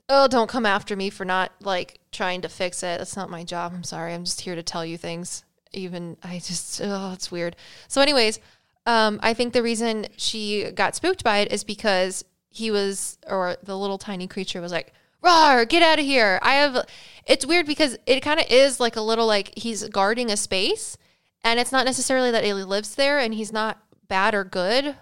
[0.09, 2.97] Oh, don't come after me for not like trying to fix it.
[2.97, 3.71] That's not my job.
[3.73, 4.13] I'm sorry.
[4.13, 5.45] I'm just here to tell you things.
[5.71, 7.55] Even I just oh, it's weird.
[7.87, 8.41] So, anyways,
[8.85, 13.55] um, I think the reason she got spooked by it is because he was, or
[13.63, 16.85] the little tiny creature was like, "Rawr, get out of here!" I have.
[17.25, 20.97] It's weird because it kind of is like a little like he's guarding a space,
[21.43, 24.95] and it's not necessarily that he lives there and he's not bad or good.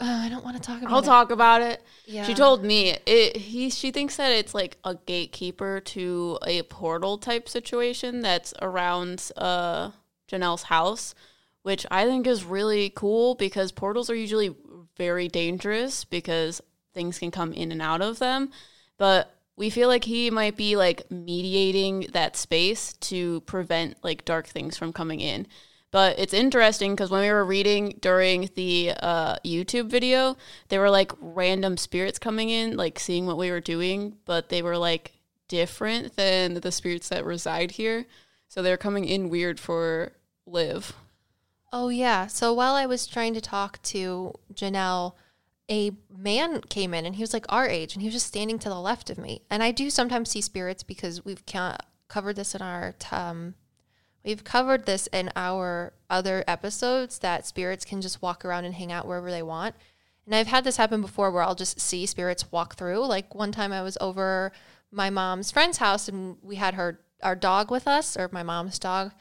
[0.00, 0.92] Uh, I don't want to talk about it.
[0.92, 1.04] I'll it.
[1.04, 1.82] talk about it.
[2.06, 2.24] Yeah.
[2.24, 3.36] She told me it.
[3.36, 9.30] He she thinks that it's like a gatekeeper to a portal type situation that's around
[9.36, 9.90] uh
[10.28, 11.14] Janelle's house,
[11.62, 14.54] which I think is really cool because portals are usually
[14.96, 16.60] very dangerous because
[16.92, 18.50] things can come in and out of them.
[18.98, 24.46] But we feel like he might be like mediating that space to prevent like dark
[24.46, 25.46] things from coming in.
[25.90, 30.36] But it's interesting because when we were reading during the uh, YouTube video,
[30.68, 34.60] there were like random spirits coming in, like seeing what we were doing, but they
[34.60, 35.12] were like
[35.46, 38.06] different than the spirits that reside here.
[38.48, 40.12] So they're coming in weird for
[40.46, 40.94] Liv.
[41.72, 42.26] Oh yeah.
[42.26, 45.12] So while I was trying to talk to Janelle,
[45.70, 48.58] a man came in and he was like our age and he was just standing
[48.58, 49.42] to the left of me.
[49.50, 51.44] And I do sometimes see spirits because we've
[52.08, 53.54] covered this in our um
[54.24, 58.92] we've covered this in our other episodes that spirits can just walk around and hang
[58.92, 59.74] out wherever they want.
[60.26, 63.06] And I've had this happen before where I'll just see spirits walk through.
[63.06, 64.52] Like one time I was over
[64.90, 68.78] my mom's friend's house and we had her our dog with us or my mom's
[68.78, 69.12] dog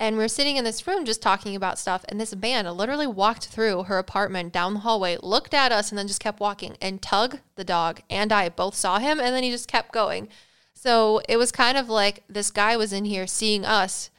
[0.00, 3.06] and we were sitting in this room just talking about stuff and this man literally
[3.06, 6.76] walked through her apartment down the hallway looked at us and then just kept walking.
[6.80, 10.28] And tug the dog and i both saw him and then he just kept going.
[10.74, 14.10] So it was kind of like this guy was in here seeing us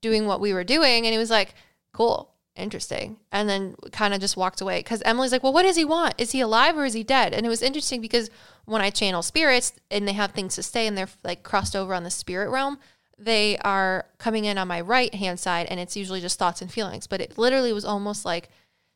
[0.00, 1.54] doing what we were doing and he was like
[1.92, 3.18] cool interesting.
[3.30, 4.78] And then kind of just walked away.
[4.78, 6.14] Because emily's like well what does he want?
[6.16, 7.34] Is he alive or is he dead?
[7.34, 8.30] And it was interesting because
[8.64, 11.92] when i channel spirits and they have things to say and they're like crossed over
[11.92, 12.78] on the spirit realm
[13.18, 16.70] they are coming in on my right hand side and it's usually just thoughts and
[16.70, 17.06] feelings.
[17.06, 18.48] But it literally was almost like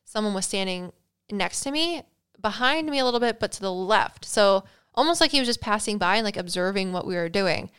[0.03, 0.91] someone was standing
[1.31, 2.03] next to me
[2.39, 4.25] behind me a little bit but to the left.
[4.25, 7.71] So almost like he was just passing by and like observing what we were doing.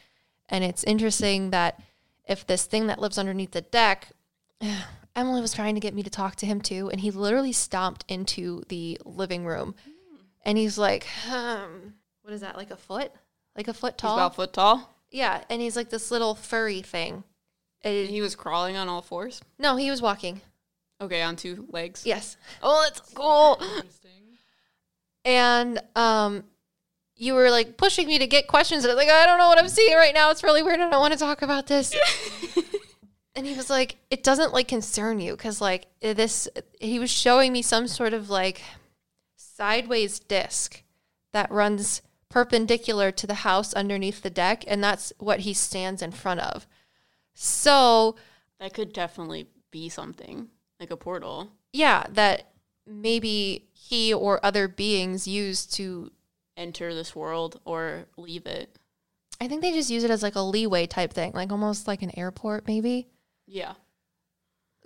[0.49, 1.81] And it's interesting that
[2.27, 4.09] if this thing that lives underneath the deck
[5.17, 8.05] emily was trying to get me to talk to him too and he literally stomped
[8.09, 9.75] into the living room.
[10.45, 13.13] And he's like um, what is that like a foot?
[13.57, 14.17] Like a foot He's tall?
[14.17, 14.92] about foot tall.
[15.13, 17.23] Yeah, and he's like this little furry thing.
[17.83, 19.41] And He was crawling on all fours.
[19.59, 20.41] no, he was walking.
[21.01, 22.07] Okay, on two legs.
[22.07, 22.37] Yes.
[22.63, 23.59] Oh, that's cool.
[23.61, 24.11] Interesting.
[25.25, 26.45] And um
[27.17, 29.49] you were like pushing me to get questions and I was like, I don't know
[29.49, 30.31] what I'm seeing right now.
[30.31, 30.81] It's really weird.
[30.81, 31.95] I don't want to talk about this.
[33.37, 36.49] and he was like, it doesn't like concern you because like this
[36.81, 38.63] he was showing me some sort of like
[39.37, 40.83] sideways disc
[41.33, 46.11] that runs perpendicular to the house underneath the deck and that's what he stands in
[46.11, 46.67] front of.
[47.35, 48.17] So
[48.59, 50.49] That could definitely be something
[50.81, 51.51] like a portal.
[51.73, 52.53] yeah, that
[52.87, 56.11] maybe he or other beings use to.
[56.57, 58.77] Enter this world or leave it.
[59.41, 62.03] I think they just use it as like a leeway type thing, like almost like
[62.03, 63.09] an airport, maybe.
[63.47, 63.73] Yeah,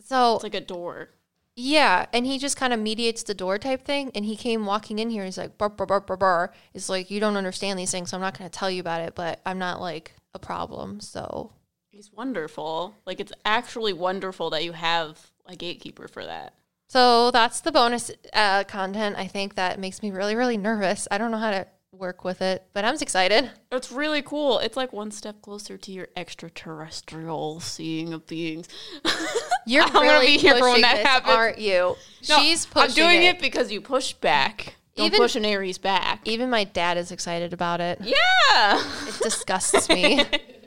[0.00, 1.10] So it's like a door.
[1.56, 4.10] Yeah, and he just kind of mediates the door type thing.
[4.14, 5.22] And he came walking in here.
[5.22, 6.52] And he's like, burr, burr, burr, burr.
[6.74, 9.00] It's like you don't understand these things, so I'm not going to tell you about
[9.00, 9.14] it.
[9.14, 11.00] But I'm not like a problem.
[11.00, 11.52] So
[11.90, 12.94] He's wonderful.
[13.06, 16.52] Like it's actually wonderful that you have a gatekeeper for that.
[16.88, 19.16] so that's the bonus uh, content.
[19.16, 21.08] I think that makes me really really nervous.
[21.10, 21.66] I don't know how to
[21.98, 23.50] work with it, but I'm excited.
[23.72, 24.58] It's really cool.
[24.60, 28.68] It's like one step closer to your extraterrestrial seeing of beings.
[29.66, 31.34] You're I'm gonna be here for when that this, happens.
[31.34, 31.96] aren't you?
[32.28, 33.40] No, She's pushing I'm doing it.
[33.40, 34.76] because you push back.
[34.94, 36.20] Don't Even- push an Aries back.
[36.24, 38.00] Even my dad is excited about it.
[38.00, 38.82] Yeah.
[39.08, 40.24] It disgusts me.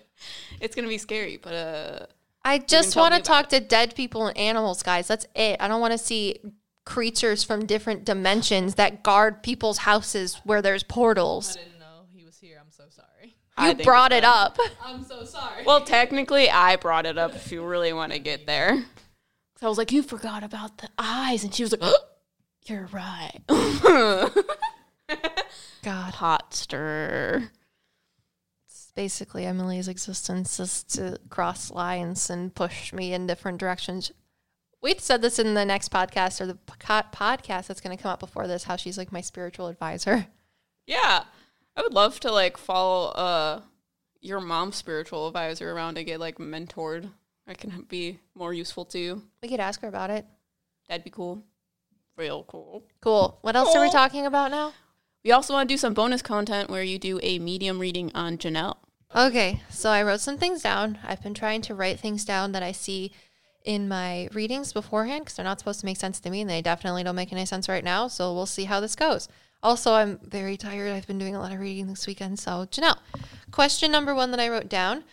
[0.62, 2.06] it's gonna be scary, but uh
[2.44, 5.08] I just want to talk to dead people and animals, guys.
[5.08, 5.58] That's it.
[5.60, 6.39] I don't want to see
[6.89, 11.56] creatures from different dimensions that guard people's houses where there's portals.
[11.56, 12.58] I didn't know he was here.
[12.60, 13.36] I'm so sorry.
[13.78, 14.58] You brought it up.
[14.84, 15.63] I'm so sorry.
[15.65, 18.75] Well, technically, I brought it up if you really want to get there.
[18.75, 21.43] 'Cause I was like, you forgot about the eyes.
[21.43, 21.95] And she was like, oh,
[22.65, 23.39] you're right.
[25.84, 26.13] God.
[26.15, 27.52] Hot stir.
[28.67, 34.12] It's basically Emily's existence is to cross lines and push me in different directions.
[34.82, 38.19] We said this in the next podcast or the podcast that's going to come up
[38.19, 40.27] before this, how she's like my spiritual advisor.
[40.88, 41.23] Yeah.
[41.75, 43.62] I would love to like follow uh
[44.21, 47.10] your mom's spiritual advisor around to get like mentored.
[47.48, 49.23] I can be more useful to you.
[49.42, 50.25] We could ask her about it.
[50.88, 51.44] That'd be cool.
[52.17, 52.84] Real cool.
[53.02, 53.38] Cool.
[53.42, 54.73] What else are we talking about now?
[55.23, 58.38] We also want to do some bonus content where you do a medium reading on
[58.38, 58.77] Janelle.
[59.15, 61.00] Okay, so I wrote some things down.
[61.04, 63.12] I've been trying to write things down that I see
[63.65, 66.62] in my readings beforehand because they're not supposed to make sense to me and they
[66.62, 68.07] definitely don't make any sense right now.
[68.07, 69.27] So we'll see how this goes.
[69.62, 70.93] Also, I'm very tired.
[70.93, 72.39] I've been doing a lot of reading this weekend.
[72.39, 72.97] So, Janelle,
[73.51, 75.03] question number one that I wrote down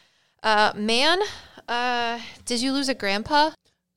[0.43, 1.19] uh, Man,
[1.67, 3.51] uh, did you lose a grandpa?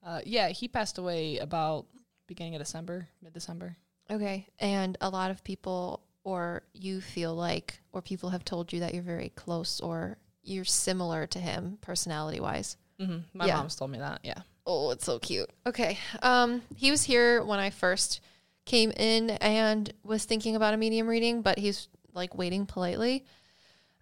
[0.03, 1.85] Uh, yeah, he passed away about
[2.27, 3.77] beginning of December, mid December.
[4.09, 4.47] Okay.
[4.57, 8.93] And a lot of people, or you feel like, or people have told you that
[8.95, 12.75] you're very close or you're similar to him personality wise.
[12.99, 13.17] Mm-hmm.
[13.37, 13.57] My Yeah.
[13.57, 14.19] mom's told me that.
[14.23, 14.41] Yeah.
[14.65, 15.49] Oh, it's so cute.
[15.65, 15.97] Okay.
[16.21, 18.21] Um, he was here when I first
[18.65, 23.25] came in and was thinking about a medium reading, but he's like waiting politely.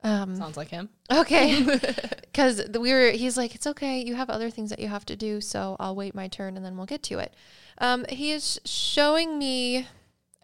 [0.03, 0.89] Um, Sounds like him.
[1.11, 1.63] okay.
[2.37, 3.99] Because we were, he's like, it's okay.
[3.99, 6.63] You have other things that you have to do, so I'll wait my turn and
[6.63, 7.33] then we'll get to it.
[7.79, 9.87] Um, he is showing me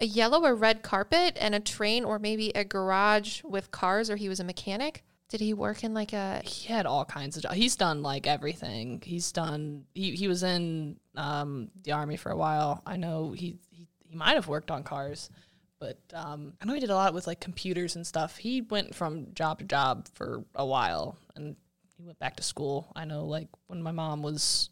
[0.01, 4.15] a yellow or red carpet and a train or maybe a garage with cars, or
[4.15, 5.03] he was a mechanic.
[5.34, 6.43] Did he work in like a?
[6.45, 7.55] He had all kinds of jobs.
[7.55, 9.01] He's done like everything.
[9.03, 9.86] He's done.
[9.95, 12.84] He he was in um, the army for a while.
[12.86, 15.31] I know he he, he might have worked on cars,
[15.79, 18.38] but um, I know he did a lot with like computers and stuff.
[18.38, 21.55] He went from job to job for a while, and
[21.97, 22.91] he went back to school.
[22.95, 24.69] I know like when my mom was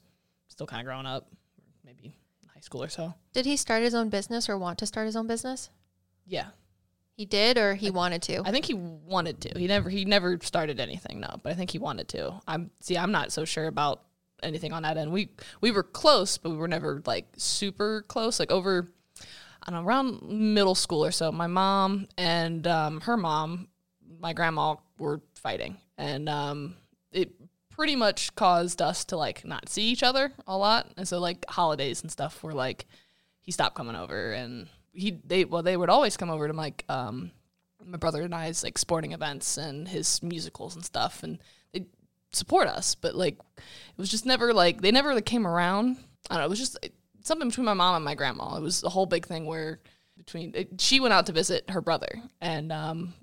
[0.47, 1.28] still kind of growing up,
[1.84, 3.16] maybe in high school or so.
[3.34, 5.72] Did he start his own business or want to start his own business?
[6.28, 6.49] Yeah,
[7.22, 8.41] He did, or he wanted to.
[8.43, 9.59] I think he wanted to.
[9.59, 12.41] He never he never started anything, no, but I think he wanted to.
[12.47, 14.01] I'm see, I'm not so sure about
[14.41, 15.11] anything on that end.
[15.11, 15.30] We
[15.61, 18.39] we were close, but we were never like super close.
[18.39, 18.91] Like over
[19.61, 23.67] I don't know, around middle school or so, my mom and um, her mom,
[24.19, 25.78] my grandma were fighting.
[25.99, 26.76] And um,
[27.11, 27.34] it
[27.69, 30.88] pretty much caused us to like not see each other a lot.
[30.97, 32.88] And so like holidays and stuff were like
[33.41, 36.84] he stopped coming over and he they well they would always come over to like
[36.89, 37.32] um
[37.84, 41.39] my brother and I's like sporting events and his musicals and stuff and
[41.74, 41.86] they
[42.32, 45.98] support us but like it was just never like they never like came around.
[46.30, 46.89] I don't know it was just uh,
[47.24, 48.56] something between my mom and my grandma.
[48.56, 49.80] It was a whole big thing where
[50.18, 53.14] between it, she went out to visit her brother and um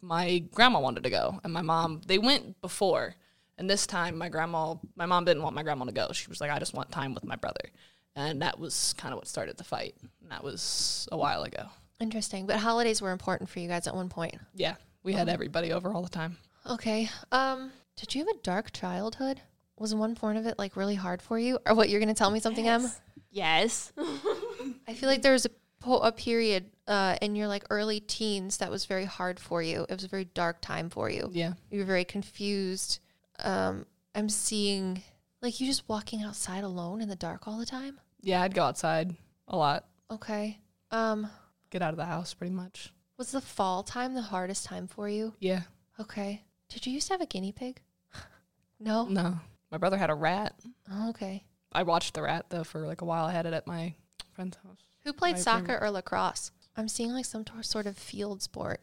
[0.00, 3.14] my grandma wanted to go and my mom they went before
[3.56, 6.12] and this time my grandma my mom didn't want my grandma to go.
[6.12, 7.70] She was like I just want time with my brother
[8.16, 11.66] and that was kind of what started the fight and that was a while ago
[12.00, 12.44] Interesting.
[12.46, 14.34] But holidays were important for you guys at one point.
[14.54, 16.36] yeah we had everybody over all the time
[16.68, 17.10] Okay.
[17.30, 19.40] Um, did you have a dark childhood?
[19.78, 21.58] Was one point of it like really hard for you?
[21.66, 22.90] Or what you're gonna tell me something, Em?
[23.30, 23.92] Yes.
[24.88, 25.50] I feel like there was a,
[25.80, 29.84] po- a period uh, in your like early teens that was very hard for you.
[29.88, 31.28] It was a very dark time for you.
[31.32, 33.00] yeah You were very confused.
[33.40, 33.84] Um,
[34.14, 35.02] I'm seeing
[35.44, 38.00] like you just walking outside alone in the dark all the time.
[38.22, 39.14] yeah i'd go outside
[39.48, 40.58] a lot Okay.
[40.90, 41.28] Um,
[41.70, 45.08] get out of the house pretty much was the fall time the hardest time for
[45.08, 45.34] you?
[45.40, 45.62] yeah
[46.00, 46.42] Okay.
[46.68, 47.80] Did you used to have a guinea pig?
[48.80, 49.04] no.
[49.06, 49.38] no
[49.70, 50.54] my brother had a rat
[50.90, 51.44] Oh, okay.
[51.72, 53.94] i watched the rat though for like a while i had it at my
[54.32, 56.50] friend's house Who played My soccer or lacrosse?
[56.76, 58.80] I'm seeing like some tor- sort of field sport.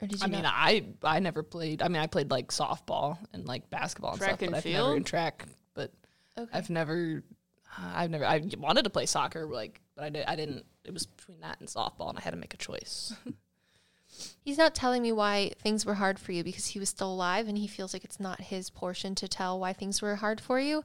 [0.00, 0.44] Or did you I mean.
[0.46, 1.80] I I never played.
[1.82, 4.64] I mean, I played like softball and like basketball and Track stuff, and but I've
[4.64, 5.06] never in field?
[5.06, 5.46] track.
[6.38, 6.50] Okay.
[6.52, 7.22] I've never,
[7.78, 8.24] I've never.
[8.24, 10.24] I wanted to play soccer, like, but I did.
[10.26, 10.64] I didn't.
[10.84, 13.14] It was between that and softball, and I had to make a choice.
[14.44, 17.48] He's not telling me why things were hard for you because he was still alive
[17.48, 20.60] and he feels like it's not his portion to tell why things were hard for
[20.60, 20.84] you.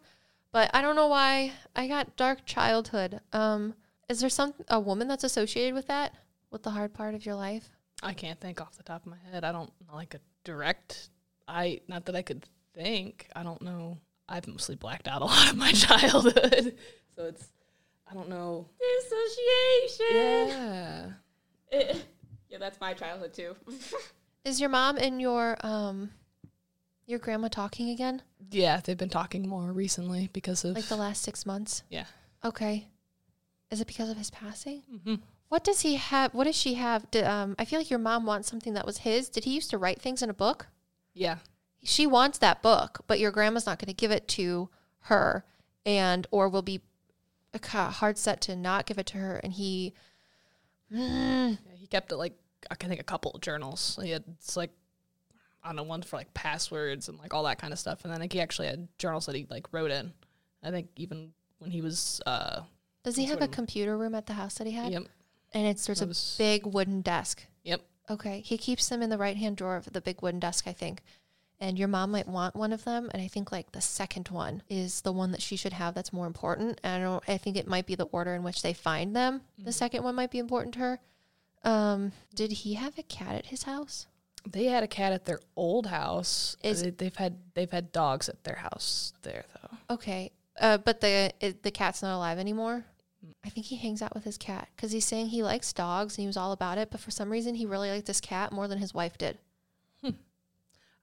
[0.51, 3.19] But I don't know why I got dark childhood.
[3.33, 3.75] Um,
[4.07, 6.13] is there some a woman that's associated with that?
[6.51, 7.69] With the hard part of your life?
[8.01, 9.43] I can't think off the top of my head.
[9.43, 11.09] I don't like a direct.
[11.47, 13.27] I not that I could think.
[13.35, 13.97] I don't know.
[14.29, 16.75] I've mostly blacked out a lot of my childhood,
[17.15, 17.47] so it's.
[18.09, 18.67] I don't know.
[18.79, 20.47] Dissociation.
[20.49, 21.09] Yeah.
[22.49, 23.55] yeah, that's my childhood too.
[24.45, 26.11] Is your mom and your um
[27.05, 28.21] your grandma talking again?
[28.49, 30.75] Yeah, they've been talking more recently because of.
[30.75, 31.83] Like the last six months?
[31.89, 32.05] Yeah.
[32.45, 32.87] Okay.
[33.71, 34.83] Is it because of his passing?
[35.03, 35.15] hmm
[35.49, 36.33] What does he have?
[36.33, 37.11] What does she have?
[37.11, 39.27] Did, um, I feel like your mom wants something that was his.
[39.27, 40.67] Did he used to write things in a book?
[41.13, 41.37] Yeah.
[41.87, 44.69] She wants that book, but your grandma's not going to give it to
[45.03, 45.45] her,
[45.85, 46.81] and or will be
[47.63, 49.37] hard set to not give it to her.
[49.37, 49.93] And he,
[50.93, 52.33] Mm, Yeah, he kept it like
[52.71, 53.99] I can think a couple of journals.
[54.01, 54.71] He had it's like
[55.63, 58.03] I don't know one for like passwords and like all that kind of stuff.
[58.03, 60.13] And then I think he actually had journals that he like wrote in.
[60.63, 62.61] I think even when he was uh
[63.03, 64.91] does he have a computer room at the house that he had?
[64.91, 65.03] yep
[65.53, 67.45] And it's there's that a was- big wooden desk.
[67.63, 67.81] Yep.
[68.09, 68.41] Okay.
[68.41, 71.01] He keeps them in the right hand drawer of the big wooden desk, I think.
[71.59, 74.61] And your mom might want one of them, and I think like the second one
[74.69, 76.79] is the one that she should have that's more important.
[76.83, 79.41] And I don't I think it might be the order in which they find them.
[79.57, 80.99] The second one might be important to her.
[81.63, 84.05] Um, did he have a cat at his house?
[84.51, 86.55] they had a cat at their old house.
[86.63, 89.95] Is- they, they've had they've had dogs at their house there though.
[89.95, 90.31] Okay.
[90.59, 92.85] Uh, but the it, the cat's not alive anymore.
[93.43, 96.23] I think he hangs out with his cat because he's saying he likes dogs and
[96.23, 98.67] he was all about it, but for some reason he really liked this cat more
[98.67, 99.37] than his wife did.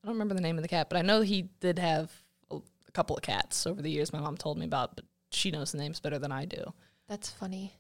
[0.04, 2.12] I don't remember the name of the cat, but I know he did have
[2.50, 4.12] a, a couple of cats over the years.
[4.12, 6.74] My mom told me about, but she knows the names better than I do.
[7.08, 7.72] That's funny.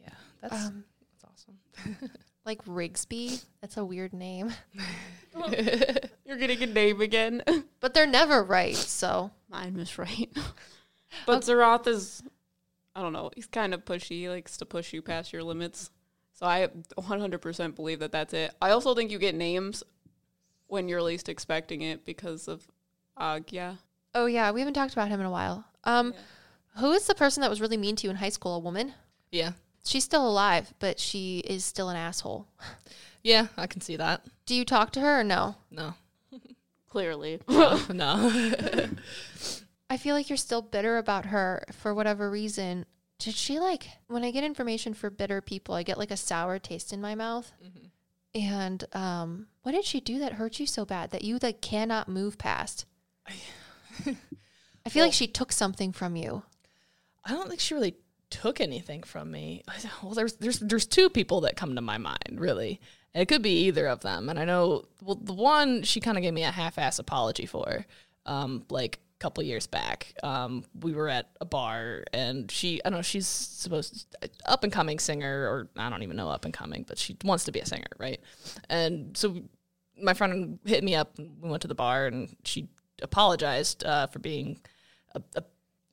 [0.00, 2.10] Yeah, that's Um, that's awesome.
[2.46, 3.44] like Rigsby.
[3.60, 4.50] That's a weird name,
[6.24, 7.42] You're getting a name again.
[7.80, 8.74] but they're never right.
[8.74, 10.30] So Mine was right.
[11.26, 12.22] but Zeroth is,
[12.96, 14.20] I don't know, he's kind of pushy.
[14.20, 15.90] He likes to push you past your limits.
[16.32, 18.54] So I 100% believe that that's it.
[18.62, 19.82] I also think you get names
[20.72, 22.66] when you're least expecting it because of
[23.18, 23.76] Agya.
[24.14, 25.66] Oh yeah, we haven't talked about him in a while.
[25.84, 26.14] Um,
[26.78, 28.56] who is the person that was really mean to you in high school?
[28.56, 28.94] A woman?
[29.30, 29.52] Yeah.
[29.84, 32.48] She's still alive, but she is still an asshole.
[33.22, 34.24] Yeah, I can see that.
[34.46, 35.56] Do you talk to her or no?
[35.70, 35.94] No.
[36.88, 37.40] Clearly.
[37.48, 38.32] no.
[39.90, 42.86] I feel like you're still bitter about her for whatever reason.
[43.18, 46.58] Did she like when I get information for bitter people, I get like a sour
[46.58, 47.52] taste in my mouth.
[48.34, 52.08] And um, what did she do that hurt you so bad that you like cannot
[52.08, 52.86] move past?
[54.06, 56.42] I feel like she took something from you.
[57.24, 57.96] I don't think she really
[58.30, 59.62] took anything from me.
[60.02, 62.80] Well, there's there's there's two people that come to my mind, really.
[63.14, 64.28] It could be either of them.
[64.28, 67.86] And I know well the one she kind of gave me a half-ass apology for
[68.26, 70.14] um like couple years back.
[70.22, 74.64] Um we were at a bar and she I don't know, she's supposed to, up
[74.64, 77.52] and coming singer or I don't even know up and coming, but she wants to
[77.52, 78.20] be a singer, right?
[78.68, 79.26] And so
[80.02, 82.68] my friend hit me up and we went to the bar and she
[83.02, 84.60] apologized uh, for being
[85.14, 85.42] a, a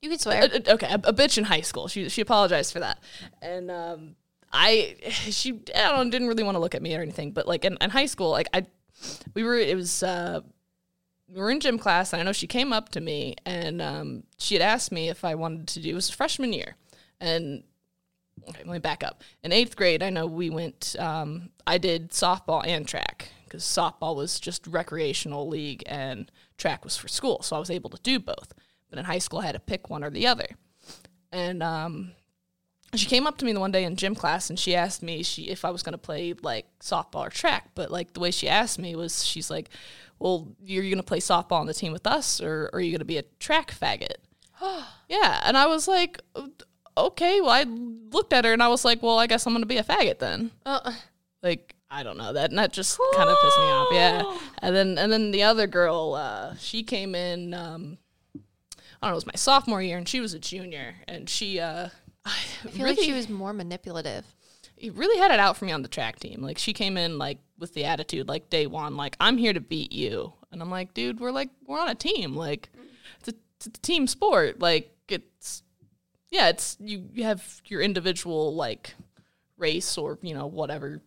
[0.02, 0.44] You can swear.
[0.44, 1.88] uh, uh, okay, a, a bitch in high school.
[1.88, 2.98] She she apologized for that,
[3.42, 4.16] and um,
[4.52, 4.96] I
[5.30, 7.32] she I don't know, didn't really want to look at me or anything.
[7.34, 8.66] But like in, in high school, like I
[9.36, 10.42] we were it was uh,
[11.34, 14.24] we were in gym class, and I know she came up to me and um,
[14.38, 16.76] she had asked me if I wanted to do it was freshman year,
[17.20, 17.64] and
[18.48, 19.24] okay, let me back up.
[19.44, 20.96] In eighth grade, I know we went.
[20.98, 26.98] Um, I did softball and track because softball was just recreational league and track was
[26.98, 28.54] for school, so I was able to do both.
[28.90, 30.48] But in high school, I had to pick one or the other.
[31.32, 32.14] And um,
[32.96, 35.22] she came up to me the one day in gym class and she asked me
[35.22, 37.70] she if I was going to play like softball or track.
[37.76, 39.70] But like the way she asked me was, she's like,
[40.18, 42.92] "Well, you're going to play softball on the team with us, or, or are you
[42.92, 44.16] going to be a track faggot?"
[45.08, 46.22] yeah, and I was like,
[46.98, 49.62] "Okay." Well, I looked at her and I was like, "Well, I guess I'm going
[49.62, 50.94] to be a faggot then." Uh,
[51.44, 53.88] like I don't know that and that just kind of pissed me off.
[53.92, 57.54] Yeah, and then and then the other girl, uh, she came in.
[57.54, 57.98] Um,
[59.02, 61.60] I don't know, it was my sophomore year, and she was a junior, and she
[61.60, 61.90] uh,
[62.26, 64.26] I feel like she was more manipulative.
[64.76, 66.42] he really had it out for me on the track team.
[66.42, 69.60] Like she came in like with the attitude like day one, like I'm here to
[69.60, 72.36] beat you, and I'm like, dude, we're like we're on a team.
[72.36, 72.70] Like
[73.20, 74.60] it's a, it's a team sport.
[74.60, 75.64] Like it's
[76.30, 78.94] yeah, it's you you have your individual like
[79.58, 81.02] race or you know whatever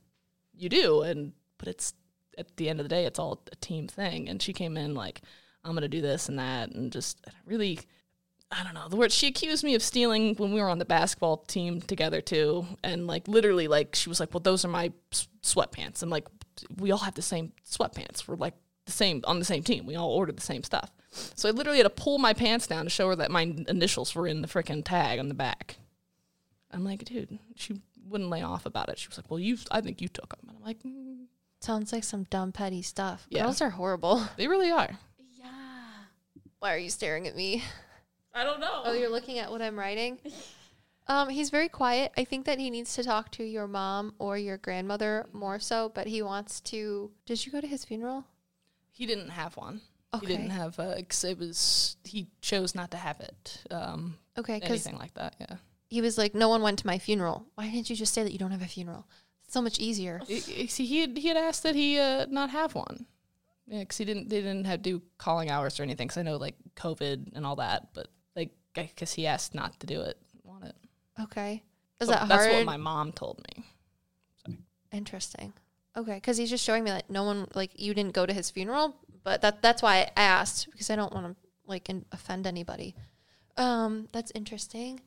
[0.55, 1.95] you do, and but it's
[2.39, 4.29] at the end of the day, it's all a team thing.
[4.29, 5.21] And she came in like
[5.65, 7.81] I'm gonna do this and that, and just really.
[8.55, 9.13] I don't know the word.
[9.13, 13.07] She accused me of stealing when we were on the basketball team together too, and
[13.07, 16.27] like literally, like she was like, "Well, those are my s- sweatpants." I'm like,
[16.77, 18.29] "We all have the same sweatpants.
[18.29, 19.87] We're like the same on the same team.
[19.87, 20.93] We all ordered the same stuff."
[21.35, 24.15] So I literally had to pull my pants down to show her that my initials
[24.15, 25.77] were in the freaking tag on the back.
[26.71, 28.99] I'm like, dude, she wouldn't lay off about it.
[28.99, 31.25] She was like, "Well, you, I think you took them," and I'm like, mm,
[31.61, 33.27] Sounds like some dumb petty stuff.
[33.31, 33.45] Yeah.
[33.45, 34.27] Girls are horrible.
[34.37, 34.91] "They really are."
[35.39, 35.47] Yeah.
[36.59, 37.63] Why are you staring at me?
[38.35, 38.83] I don't know.
[38.85, 40.19] Oh, you're looking at what I'm writing?
[41.09, 42.13] Um, he's very quiet.
[42.17, 45.91] I think that he needs to talk to your mom or your grandmother more so,
[45.93, 47.11] but he wants to.
[47.27, 48.25] Did you go to his funeral?
[48.93, 49.81] He didn't have one.
[50.15, 50.27] Okay.
[50.27, 50.79] He didn't have.
[50.79, 53.65] Uh, 'cause it was he chose not to have it.
[53.69, 55.35] Um, Okay, anything like that.
[55.41, 55.57] Yeah.
[55.91, 57.47] he was like, no one went to my funeral.
[57.57, 59.09] Why didn't you just say that you don't have a funeral?
[59.45, 60.21] It's so much easier.
[60.29, 63.07] See, he had, he had asked that he uh, not have one.
[63.67, 64.29] Yeah, because he didn't.
[64.29, 66.07] They didn't have to do calling hours or anything.
[66.07, 67.89] Because I know like COVID and all that.
[67.93, 68.07] But
[68.77, 70.19] I guess he asked not to do it.
[70.45, 70.75] Want it?
[71.21, 71.63] Okay.
[72.01, 72.51] Is So that that's hard?
[72.51, 73.65] That's what my mom told me.
[74.93, 75.53] Interesting.
[75.97, 78.51] Okay, because he's just showing me that no one like you didn't go to his
[78.51, 82.47] funeral, but that that's why I asked because I don't want to like in, offend
[82.47, 82.95] anybody.
[83.57, 85.01] Um, that's interesting.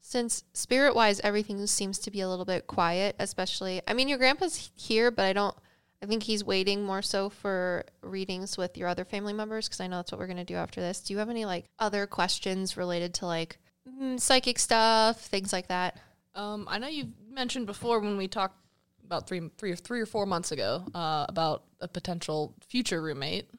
[0.00, 3.82] Since spirit wise, everything seems to be a little bit quiet, especially.
[3.86, 5.54] I mean, your grandpa's here, but I don't.
[6.02, 9.88] I think he's waiting more so for readings with your other family members because I
[9.88, 11.00] know that's what we're gonna do after this.
[11.00, 15.68] Do you have any like other questions related to like mm, psychic stuff, things like
[15.68, 15.98] that?
[16.34, 18.56] Um, I know you mentioned before when we talked
[19.04, 23.50] about three, three, or three or four months ago uh, about a potential future roommate,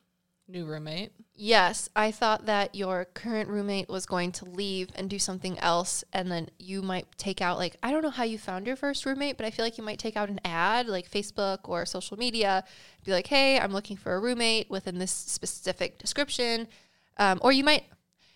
[0.47, 1.11] new roommate.
[1.41, 6.03] Yes, I thought that your current roommate was going to leave and do something else,
[6.11, 9.05] and then you might take out, like, I don't know how you found your first
[9.05, 12.17] roommate, but I feel like you might take out an ad, like Facebook or social
[12.17, 12.65] media,
[13.05, 16.67] be like, hey, I'm looking for a roommate within this specific description.
[17.15, 17.85] Um, or you might.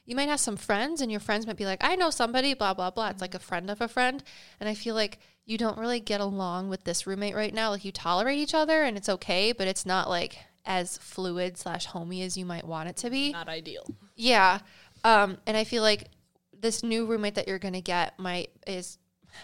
[0.06, 2.74] you might have some friends and your friends might be like, I know somebody, blah,
[2.74, 3.10] blah, blah.
[3.10, 4.24] It's like a friend of a friend.
[4.62, 7.72] And I feel like you don't really get along with this roommate right now.
[7.72, 11.86] Like you tolerate each other and it's okay, but it's not like as fluid slash
[11.86, 13.32] homey as you might want it to be.
[13.32, 13.86] Not ideal.
[14.16, 14.60] Yeah.
[15.04, 16.10] Um, and I feel like
[16.58, 18.98] this new roommate that you're gonna get might is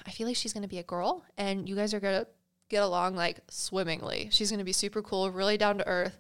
[0.05, 2.26] I feel like she's gonna be a girl and you guys are gonna
[2.70, 4.30] get along like swimmingly.
[4.32, 6.20] She's gonna be super cool, really down to earth.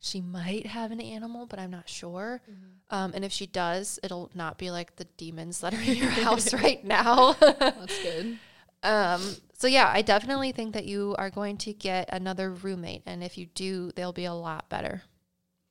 [0.00, 2.40] She might have an animal, but I'm not sure.
[2.88, 6.10] Um, and if she does, it'll not be like the demons that are in your
[6.24, 7.32] house right now.
[7.32, 8.38] That's good.
[8.82, 9.20] Um,
[9.54, 13.36] so yeah, I definitely think that you are going to get another roommate, and if
[13.36, 15.02] you do, they'll be a lot better.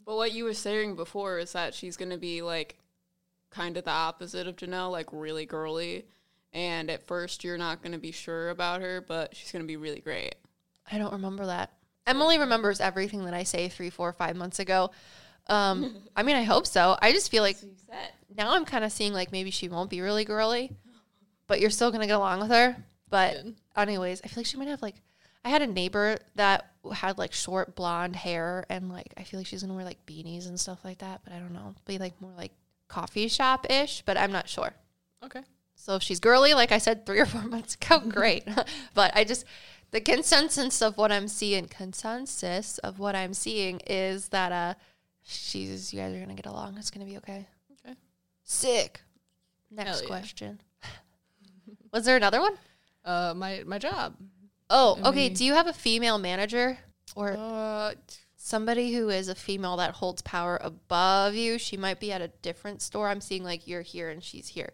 [0.05, 2.77] But what you were saying before is that she's going to be like
[3.49, 6.05] kind of the opposite of Janelle, like really girly.
[6.53, 9.67] And at first, you're not going to be sure about her, but she's going to
[9.67, 10.35] be really great.
[10.89, 11.71] I don't remember that.
[12.05, 14.91] Emily remembers everything that I say three, four, five months ago.
[15.47, 16.97] Um, I mean, I hope so.
[17.01, 17.57] I just feel like
[18.35, 20.71] now I'm kind of seeing like maybe she won't be really girly,
[21.47, 22.77] but you're still gonna get along with her.
[23.09, 23.55] But Good.
[23.75, 24.95] anyways, I feel like she might have like
[25.45, 29.47] I had a neighbor that had like short blonde hair and like I feel like
[29.47, 31.21] she's gonna wear like beanies and stuff like that.
[31.23, 32.51] But I don't know, be like more like
[32.87, 34.03] coffee shop ish.
[34.05, 34.73] But I'm not sure.
[35.23, 35.41] Okay.
[35.75, 38.43] So if she's girly, like I said three or four months ago, great.
[38.93, 39.45] but I just
[39.91, 44.73] the consensus of what I'm seeing, consensus of what I'm seeing is that uh
[45.23, 46.77] she's you guys are gonna get along.
[46.77, 47.47] It's gonna be okay.
[47.85, 47.95] Okay.
[48.43, 49.01] Sick.
[49.71, 50.07] Next yeah.
[50.07, 50.61] question.
[51.93, 52.57] Was there another one?
[53.07, 54.15] Uh, my my job.
[54.69, 55.15] Oh, I okay.
[55.29, 56.77] mean- Do you have a female manager
[57.15, 57.93] or Uh,
[58.35, 61.57] somebody who is a female that holds power above you?
[61.57, 63.07] She might be at a different store.
[63.07, 64.73] I'm seeing like you're here and she's here.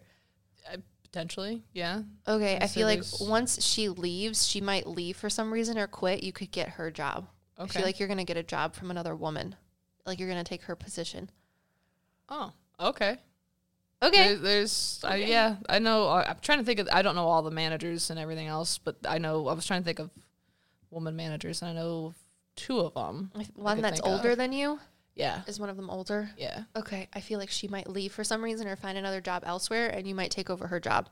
[1.04, 2.02] potentially, yeah.
[2.26, 5.78] Okay, I So feel like there's- once she leaves, she might leave for some reason
[5.78, 6.24] or quit.
[6.24, 7.28] You could get her job.
[7.56, 7.78] I Okay.
[7.78, 9.54] feel like you're gonna get a job from another woman.
[10.06, 11.30] Like you're gonna take her position.
[12.28, 13.18] oh, okay.
[14.04, 14.28] Okay.
[14.28, 16.08] There, there's, I, yeah, I know.
[16.08, 16.88] I, I'm trying to think of.
[16.92, 19.48] I don't know all the managers and everything else, but I know.
[19.48, 20.10] I was trying to think of
[20.90, 22.14] woman managers, and I know
[22.56, 23.32] two of them.
[23.54, 24.12] One that's think of.
[24.12, 24.78] older than you
[25.16, 26.30] Yeah, is one of them older.
[26.36, 26.64] yeah.
[26.76, 29.88] Okay, I feel like she might leave for some reason or find another job elsewhere,
[29.88, 31.08] and you might take over her job,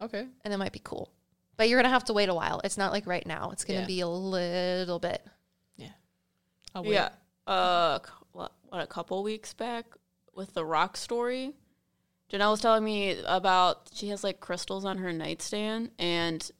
[0.00, 0.26] Okay.
[0.44, 1.10] and it might be cool.
[1.56, 2.60] But you're gonna have to wait a while.
[2.64, 3.50] It's not like right now.
[3.50, 3.86] It's gonna Yeah.
[3.86, 5.26] be a little bit.
[6.74, 6.92] I'll wait.
[6.92, 7.08] Yeah.
[7.46, 7.98] Uh,
[8.32, 9.86] what, what, a couple weeks back
[10.34, 11.54] with the rock story,
[12.30, 16.50] Janelle was telling me about she has like crystals on her nightstand and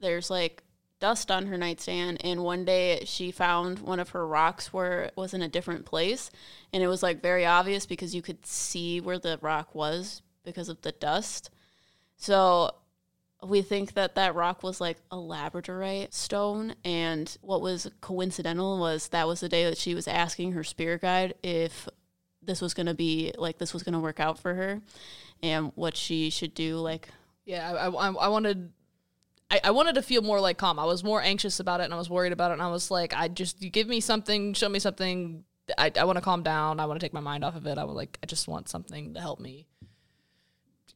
[0.00, 0.62] there's like
[1.00, 2.18] dust on her nightstand.
[2.24, 5.84] And one day she found one of her rocks where it was in a different
[5.84, 6.30] place.
[6.72, 10.68] And it was like very obvious because you could see where the rock was because
[10.68, 11.50] of the dust.
[12.16, 12.72] So
[13.42, 19.08] we think that that rock was like a labradorite stone and what was coincidental was
[19.08, 21.88] that was the day that she was asking her spirit guide if
[22.48, 24.80] this was going to be like this was going to work out for her
[25.42, 27.08] and what she should do like
[27.44, 28.72] Yeah, I, I, I wanted.
[29.50, 30.78] I, I wanted to feel more like calm.
[30.78, 32.54] I was more anxious about it, and I was worried about it.
[32.54, 35.44] And I was like, I just you give me something, show me something.
[35.78, 36.80] I, I want to calm down.
[36.80, 37.78] I want to take my mind off of it.
[37.78, 38.18] I would like.
[38.22, 39.66] I just want something to help me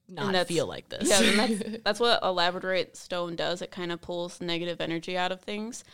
[0.09, 1.09] not feel like this.
[1.09, 5.16] yeah and that's, that's what a labradorite stone does it kind of pulls negative energy
[5.16, 5.84] out of things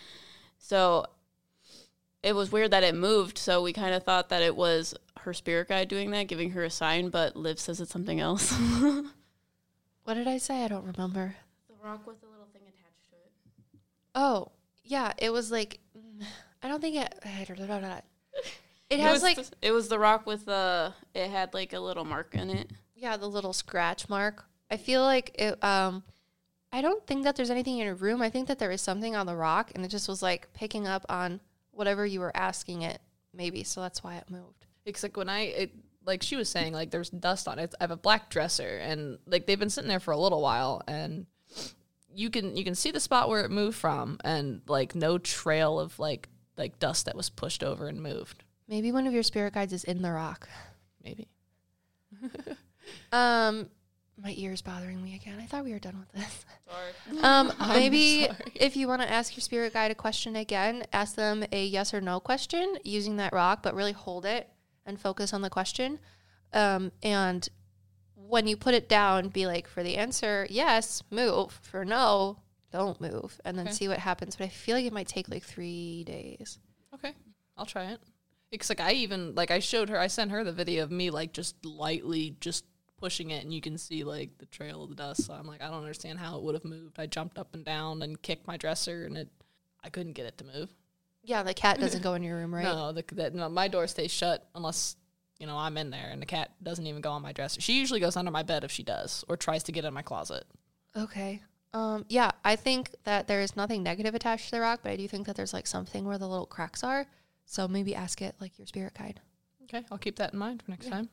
[0.59, 1.07] so
[2.23, 5.33] it was weird that it moved so we kind of thought that it was her
[5.35, 8.53] spirit guide doing that giving her a sign but liv says it's something else
[10.05, 10.65] What did I say?
[10.65, 11.35] I don't remember.
[11.69, 13.31] the rock with the little thing attached to it
[14.15, 14.53] Oh,
[14.85, 15.13] yeah.
[15.19, 15.81] It was like
[16.63, 17.15] I don't think it.
[18.91, 21.75] It It has was like the- it was the rock with the it had like
[21.75, 22.71] a little mark in it.
[22.97, 24.47] yeah, the little scratch mark.
[24.71, 25.63] I feel like it.
[25.63, 26.03] Um,
[26.73, 28.23] I don't think that there's anything in your room.
[28.23, 30.87] I think that there is something on the rock, and it just was like picking
[30.87, 31.41] up on
[31.71, 33.01] whatever you were asking it,
[33.35, 33.63] maybe.
[33.63, 34.65] So that's why it moved.
[34.89, 35.73] It's like when I it
[36.05, 37.75] like she was saying like there's dust on it.
[37.81, 40.83] I have a black dresser and like they've been sitting there for a little while
[40.89, 41.27] and
[42.13, 45.79] you can you can see the spot where it moved from and like no trail
[45.79, 48.43] of like like dust that was pushed over and moved.
[48.67, 50.49] Maybe one of your spirit guides is in the rock.
[51.05, 51.29] Maybe.
[53.13, 53.69] Um,
[54.23, 55.39] my ear's bothering me again.
[55.41, 56.45] I thought we were done with this.
[56.67, 57.21] Sorry.
[57.23, 58.37] Um, maybe sorry.
[58.55, 61.95] if you want to ask your spirit guide a question again, ask them a yes
[61.95, 64.49] or no question using that rock, but really hold it
[64.89, 66.01] and focus on the question.
[66.53, 67.49] Um, and
[68.17, 71.59] when you put it down, be like, for the answer, yes, move.
[71.63, 72.39] For no,
[72.73, 73.41] don't move.
[73.45, 73.75] And then Okay.
[73.75, 74.35] see what happens.
[74.37, 76.59] But I feel like it might take like three days.
[76.95, 77.13] Okay.
[77.57, 78.01] I'll try it.
[78.51, 81.11] It's like I even like I showed her I sent her the video of me
[81.11, 82.65] like just lightly just
[82.97, 85.27] pushing it and you can see like the trail of the dust.
[85.27, 86.99] So I'm like, I don't understand how it would have moved.
[86.99, 89.29] I jumped up and down and kicked my dresser and it
[89.85, 90.71] I couldn't get it to move.
[91.29, 92.65] Yeah, the cat doesn't go in your room, right?
[92.65, 94.97] No, the, that no, my door stays shut unless
[95.39, 97.61] you know, I'm in there and the cat doesn't even go on my dresser.
[97.61, 100.03] She usually goes under my bed if she does or tries to get in my
[100.03, 100.45] closet.
[100.97, 101.43] Okay.
[101.75, 104.97] Um, yeah, I think that there is nothing negative attached to the rock, but I
[104.97, 107.07] do think that there's like something where the little cracks are.
[107.45, 109.21] So maybe ask it like your spirit guide.
[109.65, 111.09] Okay, I'll keep that in mind for next time.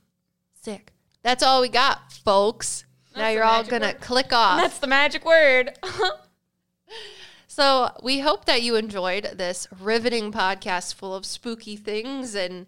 [0.62, 0.92] Sick.
[1.22, 2.86] That's all we got, folks.
[3.16, 4.02] now you're all gonna word.
[4.02, 4.60] click off.
[4.60, 5.78] That's the magic word.
[7.56, 12.68] So we hope that you enjoyed this riveting podcast full of spooky things and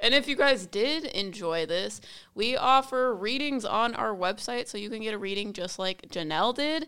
[0.00, 2.00] And if you guys did enjoy this,
[2.32, 6.54] we offer readings on our website, so you can get a reading just like Janelle
[6.54, 6.86] did.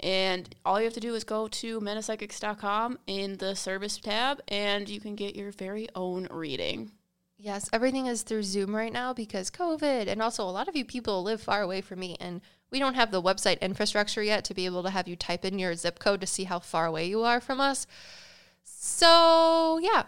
[0.00, 4.90] And all you have to do is go to metapsyckicks.com in the service tab, and
[4.90, 6.90] you can get your very own reading.
[7.38, 10.84] Yes, everything is through Zoom right now because COVID and also a lot of you
[10.84, 14.54] people live far away from me and we don't have the website infrastructure yet to
[14.54, 17.06] be able to have you type in your zip code to see how far away
[17.06, 17.86] you are from us.
[18.64, 20.04] So, yeah.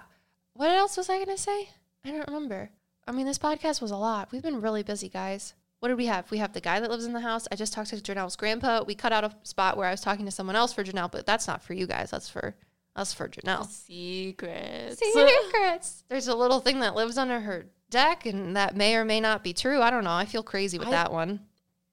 [0.53, 1.71] What else was I going to say?
[2.05, 2.71] I don't remember.
[3.07, 4.31] I mean, this podcast was a lot.
[4.31, 5.55] We've been really busy, guys.
[5.79, 6.31] What did we have?
[6.31, 7.49] We have the guy that lives in the house.
[7.51, 8.85] I just talked to Janelle's grandpa.
[8.87, 11.25] We cut out a spot where I was talking to someone else for Janelle, but
[11.25, 12.11] that's not for you guys.
[12.11, 12.55] That's for
[13.01, 13.67] that's for Janelle.
[13.67, 15.01] Secrets.
[15.15, 16.05] Secrets.
[16.11, 19.43] There's a little thing that lives under her deck, and that may or may not
[19.43, 19.81] be true.
[19.81, 20.13] I don't know.
[20.13, 21.41] I feel crazy with I- that one.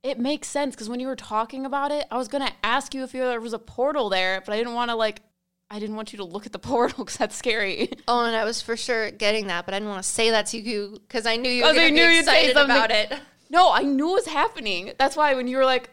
[0.03, 3.03] It makes sense because when you were talking about it, I was gonna ask you
[3.03, 5.21] if there was a portal there, but I didn't want to like,
[5.71, 7.89] I didn't want you to look at the portal because that's scary.
[8.07, 10.45] Oh, and I was for sure getting that, but I didn't want to say that
[10.47, 13.11] to you because I knew you were I going to knew be excited about it.
[13.49, 14.93] No, I knew it was happening.
[14.97, 15.89] That's why when you were like,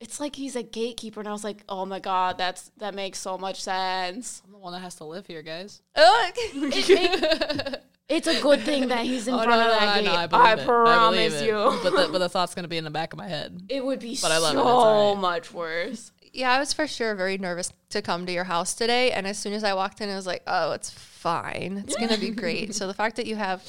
[0.00, 3.18] it's like he's a gatekeeper, and I was like, oh my god, that's that makes
[3.18, 4.42] so much sense.
[4.46, 5.82] I'm the one that has to live here, guys.
[5.96, 7.74] It make-
[8.08, 10.04] it's a good thing that he's in Oh, front no, of no, that I gate.
[10.06, 10.60] know, I I, believe it.
[10.60, 11.80] I promise believe you.
[11.82, 13.60] But the, but the thought's gonna be in the back of my head.
[13.68, 14.56] it would be But I love it.
[14.56, 15.20] so It's all right.
[15.20, 16.12] much worse.
[16.32, 19.12] yeah, I was for sure very nervous to come to your house today.
[19.12, 21.82] And as soon as I walked in, I was like, oh, it's fine.
[21.86, 22.74] It's going to be great.
[22.74, 23.62] so the fact that you have,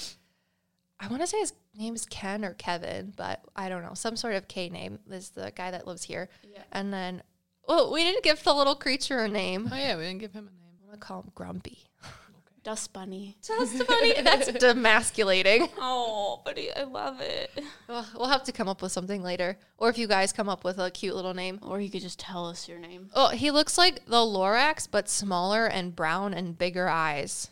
[0.99, 4.15] I want to say his name is Ken or Kevin, but I don't know, some
[4.15, 6.29] sort of K name is the guy that lives here.
[6.43, 6.63] Yeah.
[6.71, 7.23] And then,
[7.67, 9.69] well, we didn't give the little creature a name.
[9.71, 10.73] Oh yeah, we didn't give him a name.
[10.81, 11.89] I'm going to call him Grumpy.
[12.63, 13.37] Dust bunny.
[13.47, 14.13] Dust Bunny?
[14.21, 15.69] That's demasculating.
[15.79, 17.63] Oh, buddy, I love it.
[17.87, 19.57] Well, we'll have to come up with something later.
[19.77, 21.59] Or if you guys come up with a cute little name.
[21.61, 23.09] Or you could just tell us your name.
[23.15, 27.49] Oh, he looks like the Lorax, but smaller and brown and bigger eyes.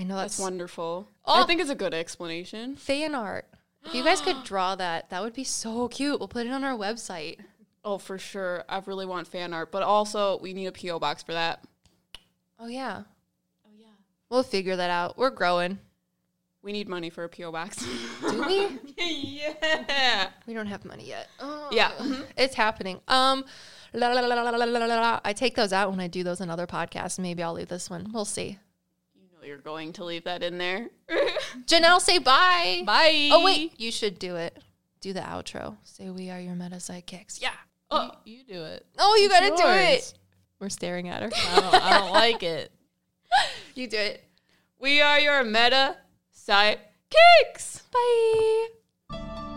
[0.00, 1.08] I know that's, that's wonderful.
[1.26, 2.74] Oh, I think it's a good explanation.
[2.74, 3.46] Fan art.
[3.84, 6.18] If you guys could draw that, that would be so cute.
[6.18, 7.36] We'll put it on our website.
[7.84, 8.64] Oh, for sure.
[8.66, 11.64] I really want fan art, but also we need a PO box for that.
[12.58, 13.02] Oh yeah.
[13.66, 13.86] Oh yeah.
[14.30, 15.18] We'll figure that out.
[15.18, 15.78] We're growing.
[16.62, 17.86] We need money for a PO box.
[18.22, 18.78] Do we?
[18.96, 20.28] yeah.
[20.46, 21.28] We don't have money yet.
[21.40, 21.68] Oh.
[21.72, 21.90] Yeah.
[22.38, 23.00] It's happening.
[23.06, 23.44] Um
[23.92, 27.18] la, la, la, I take those out when I do those in other podcasts.
[27.18, 28.10] Maybe I'll leave this one.
[28.14, 28.58] We'll see.
[29.50, 30.90] You know you're going to leave that in there.
[31.66, 32.84] Janelle, say bye.
[32.86, 33.30] Bye.
[33.32, 34.56] Oh wait, you should do it.
[35.00, 35.76] Do the outro.
[35.82, 37.42] Say we are your Meta PsycKicks.
[37.42, 37.50] Yeah.
[37.50, 38.10] You, oh.
[38.24, 38.86] you do it.
[38.96, 40.14] Oh, you gotta do it.
[40.60, 41.30] We're staring at her.
[41.34, 42.70] I don't, I don't like it.
[43.74, 44.24] You do it.
[44.78, 45.96] we are your Meta
[46.32, 47.82] PsycKicks.
[47.90, 49.49] Bye.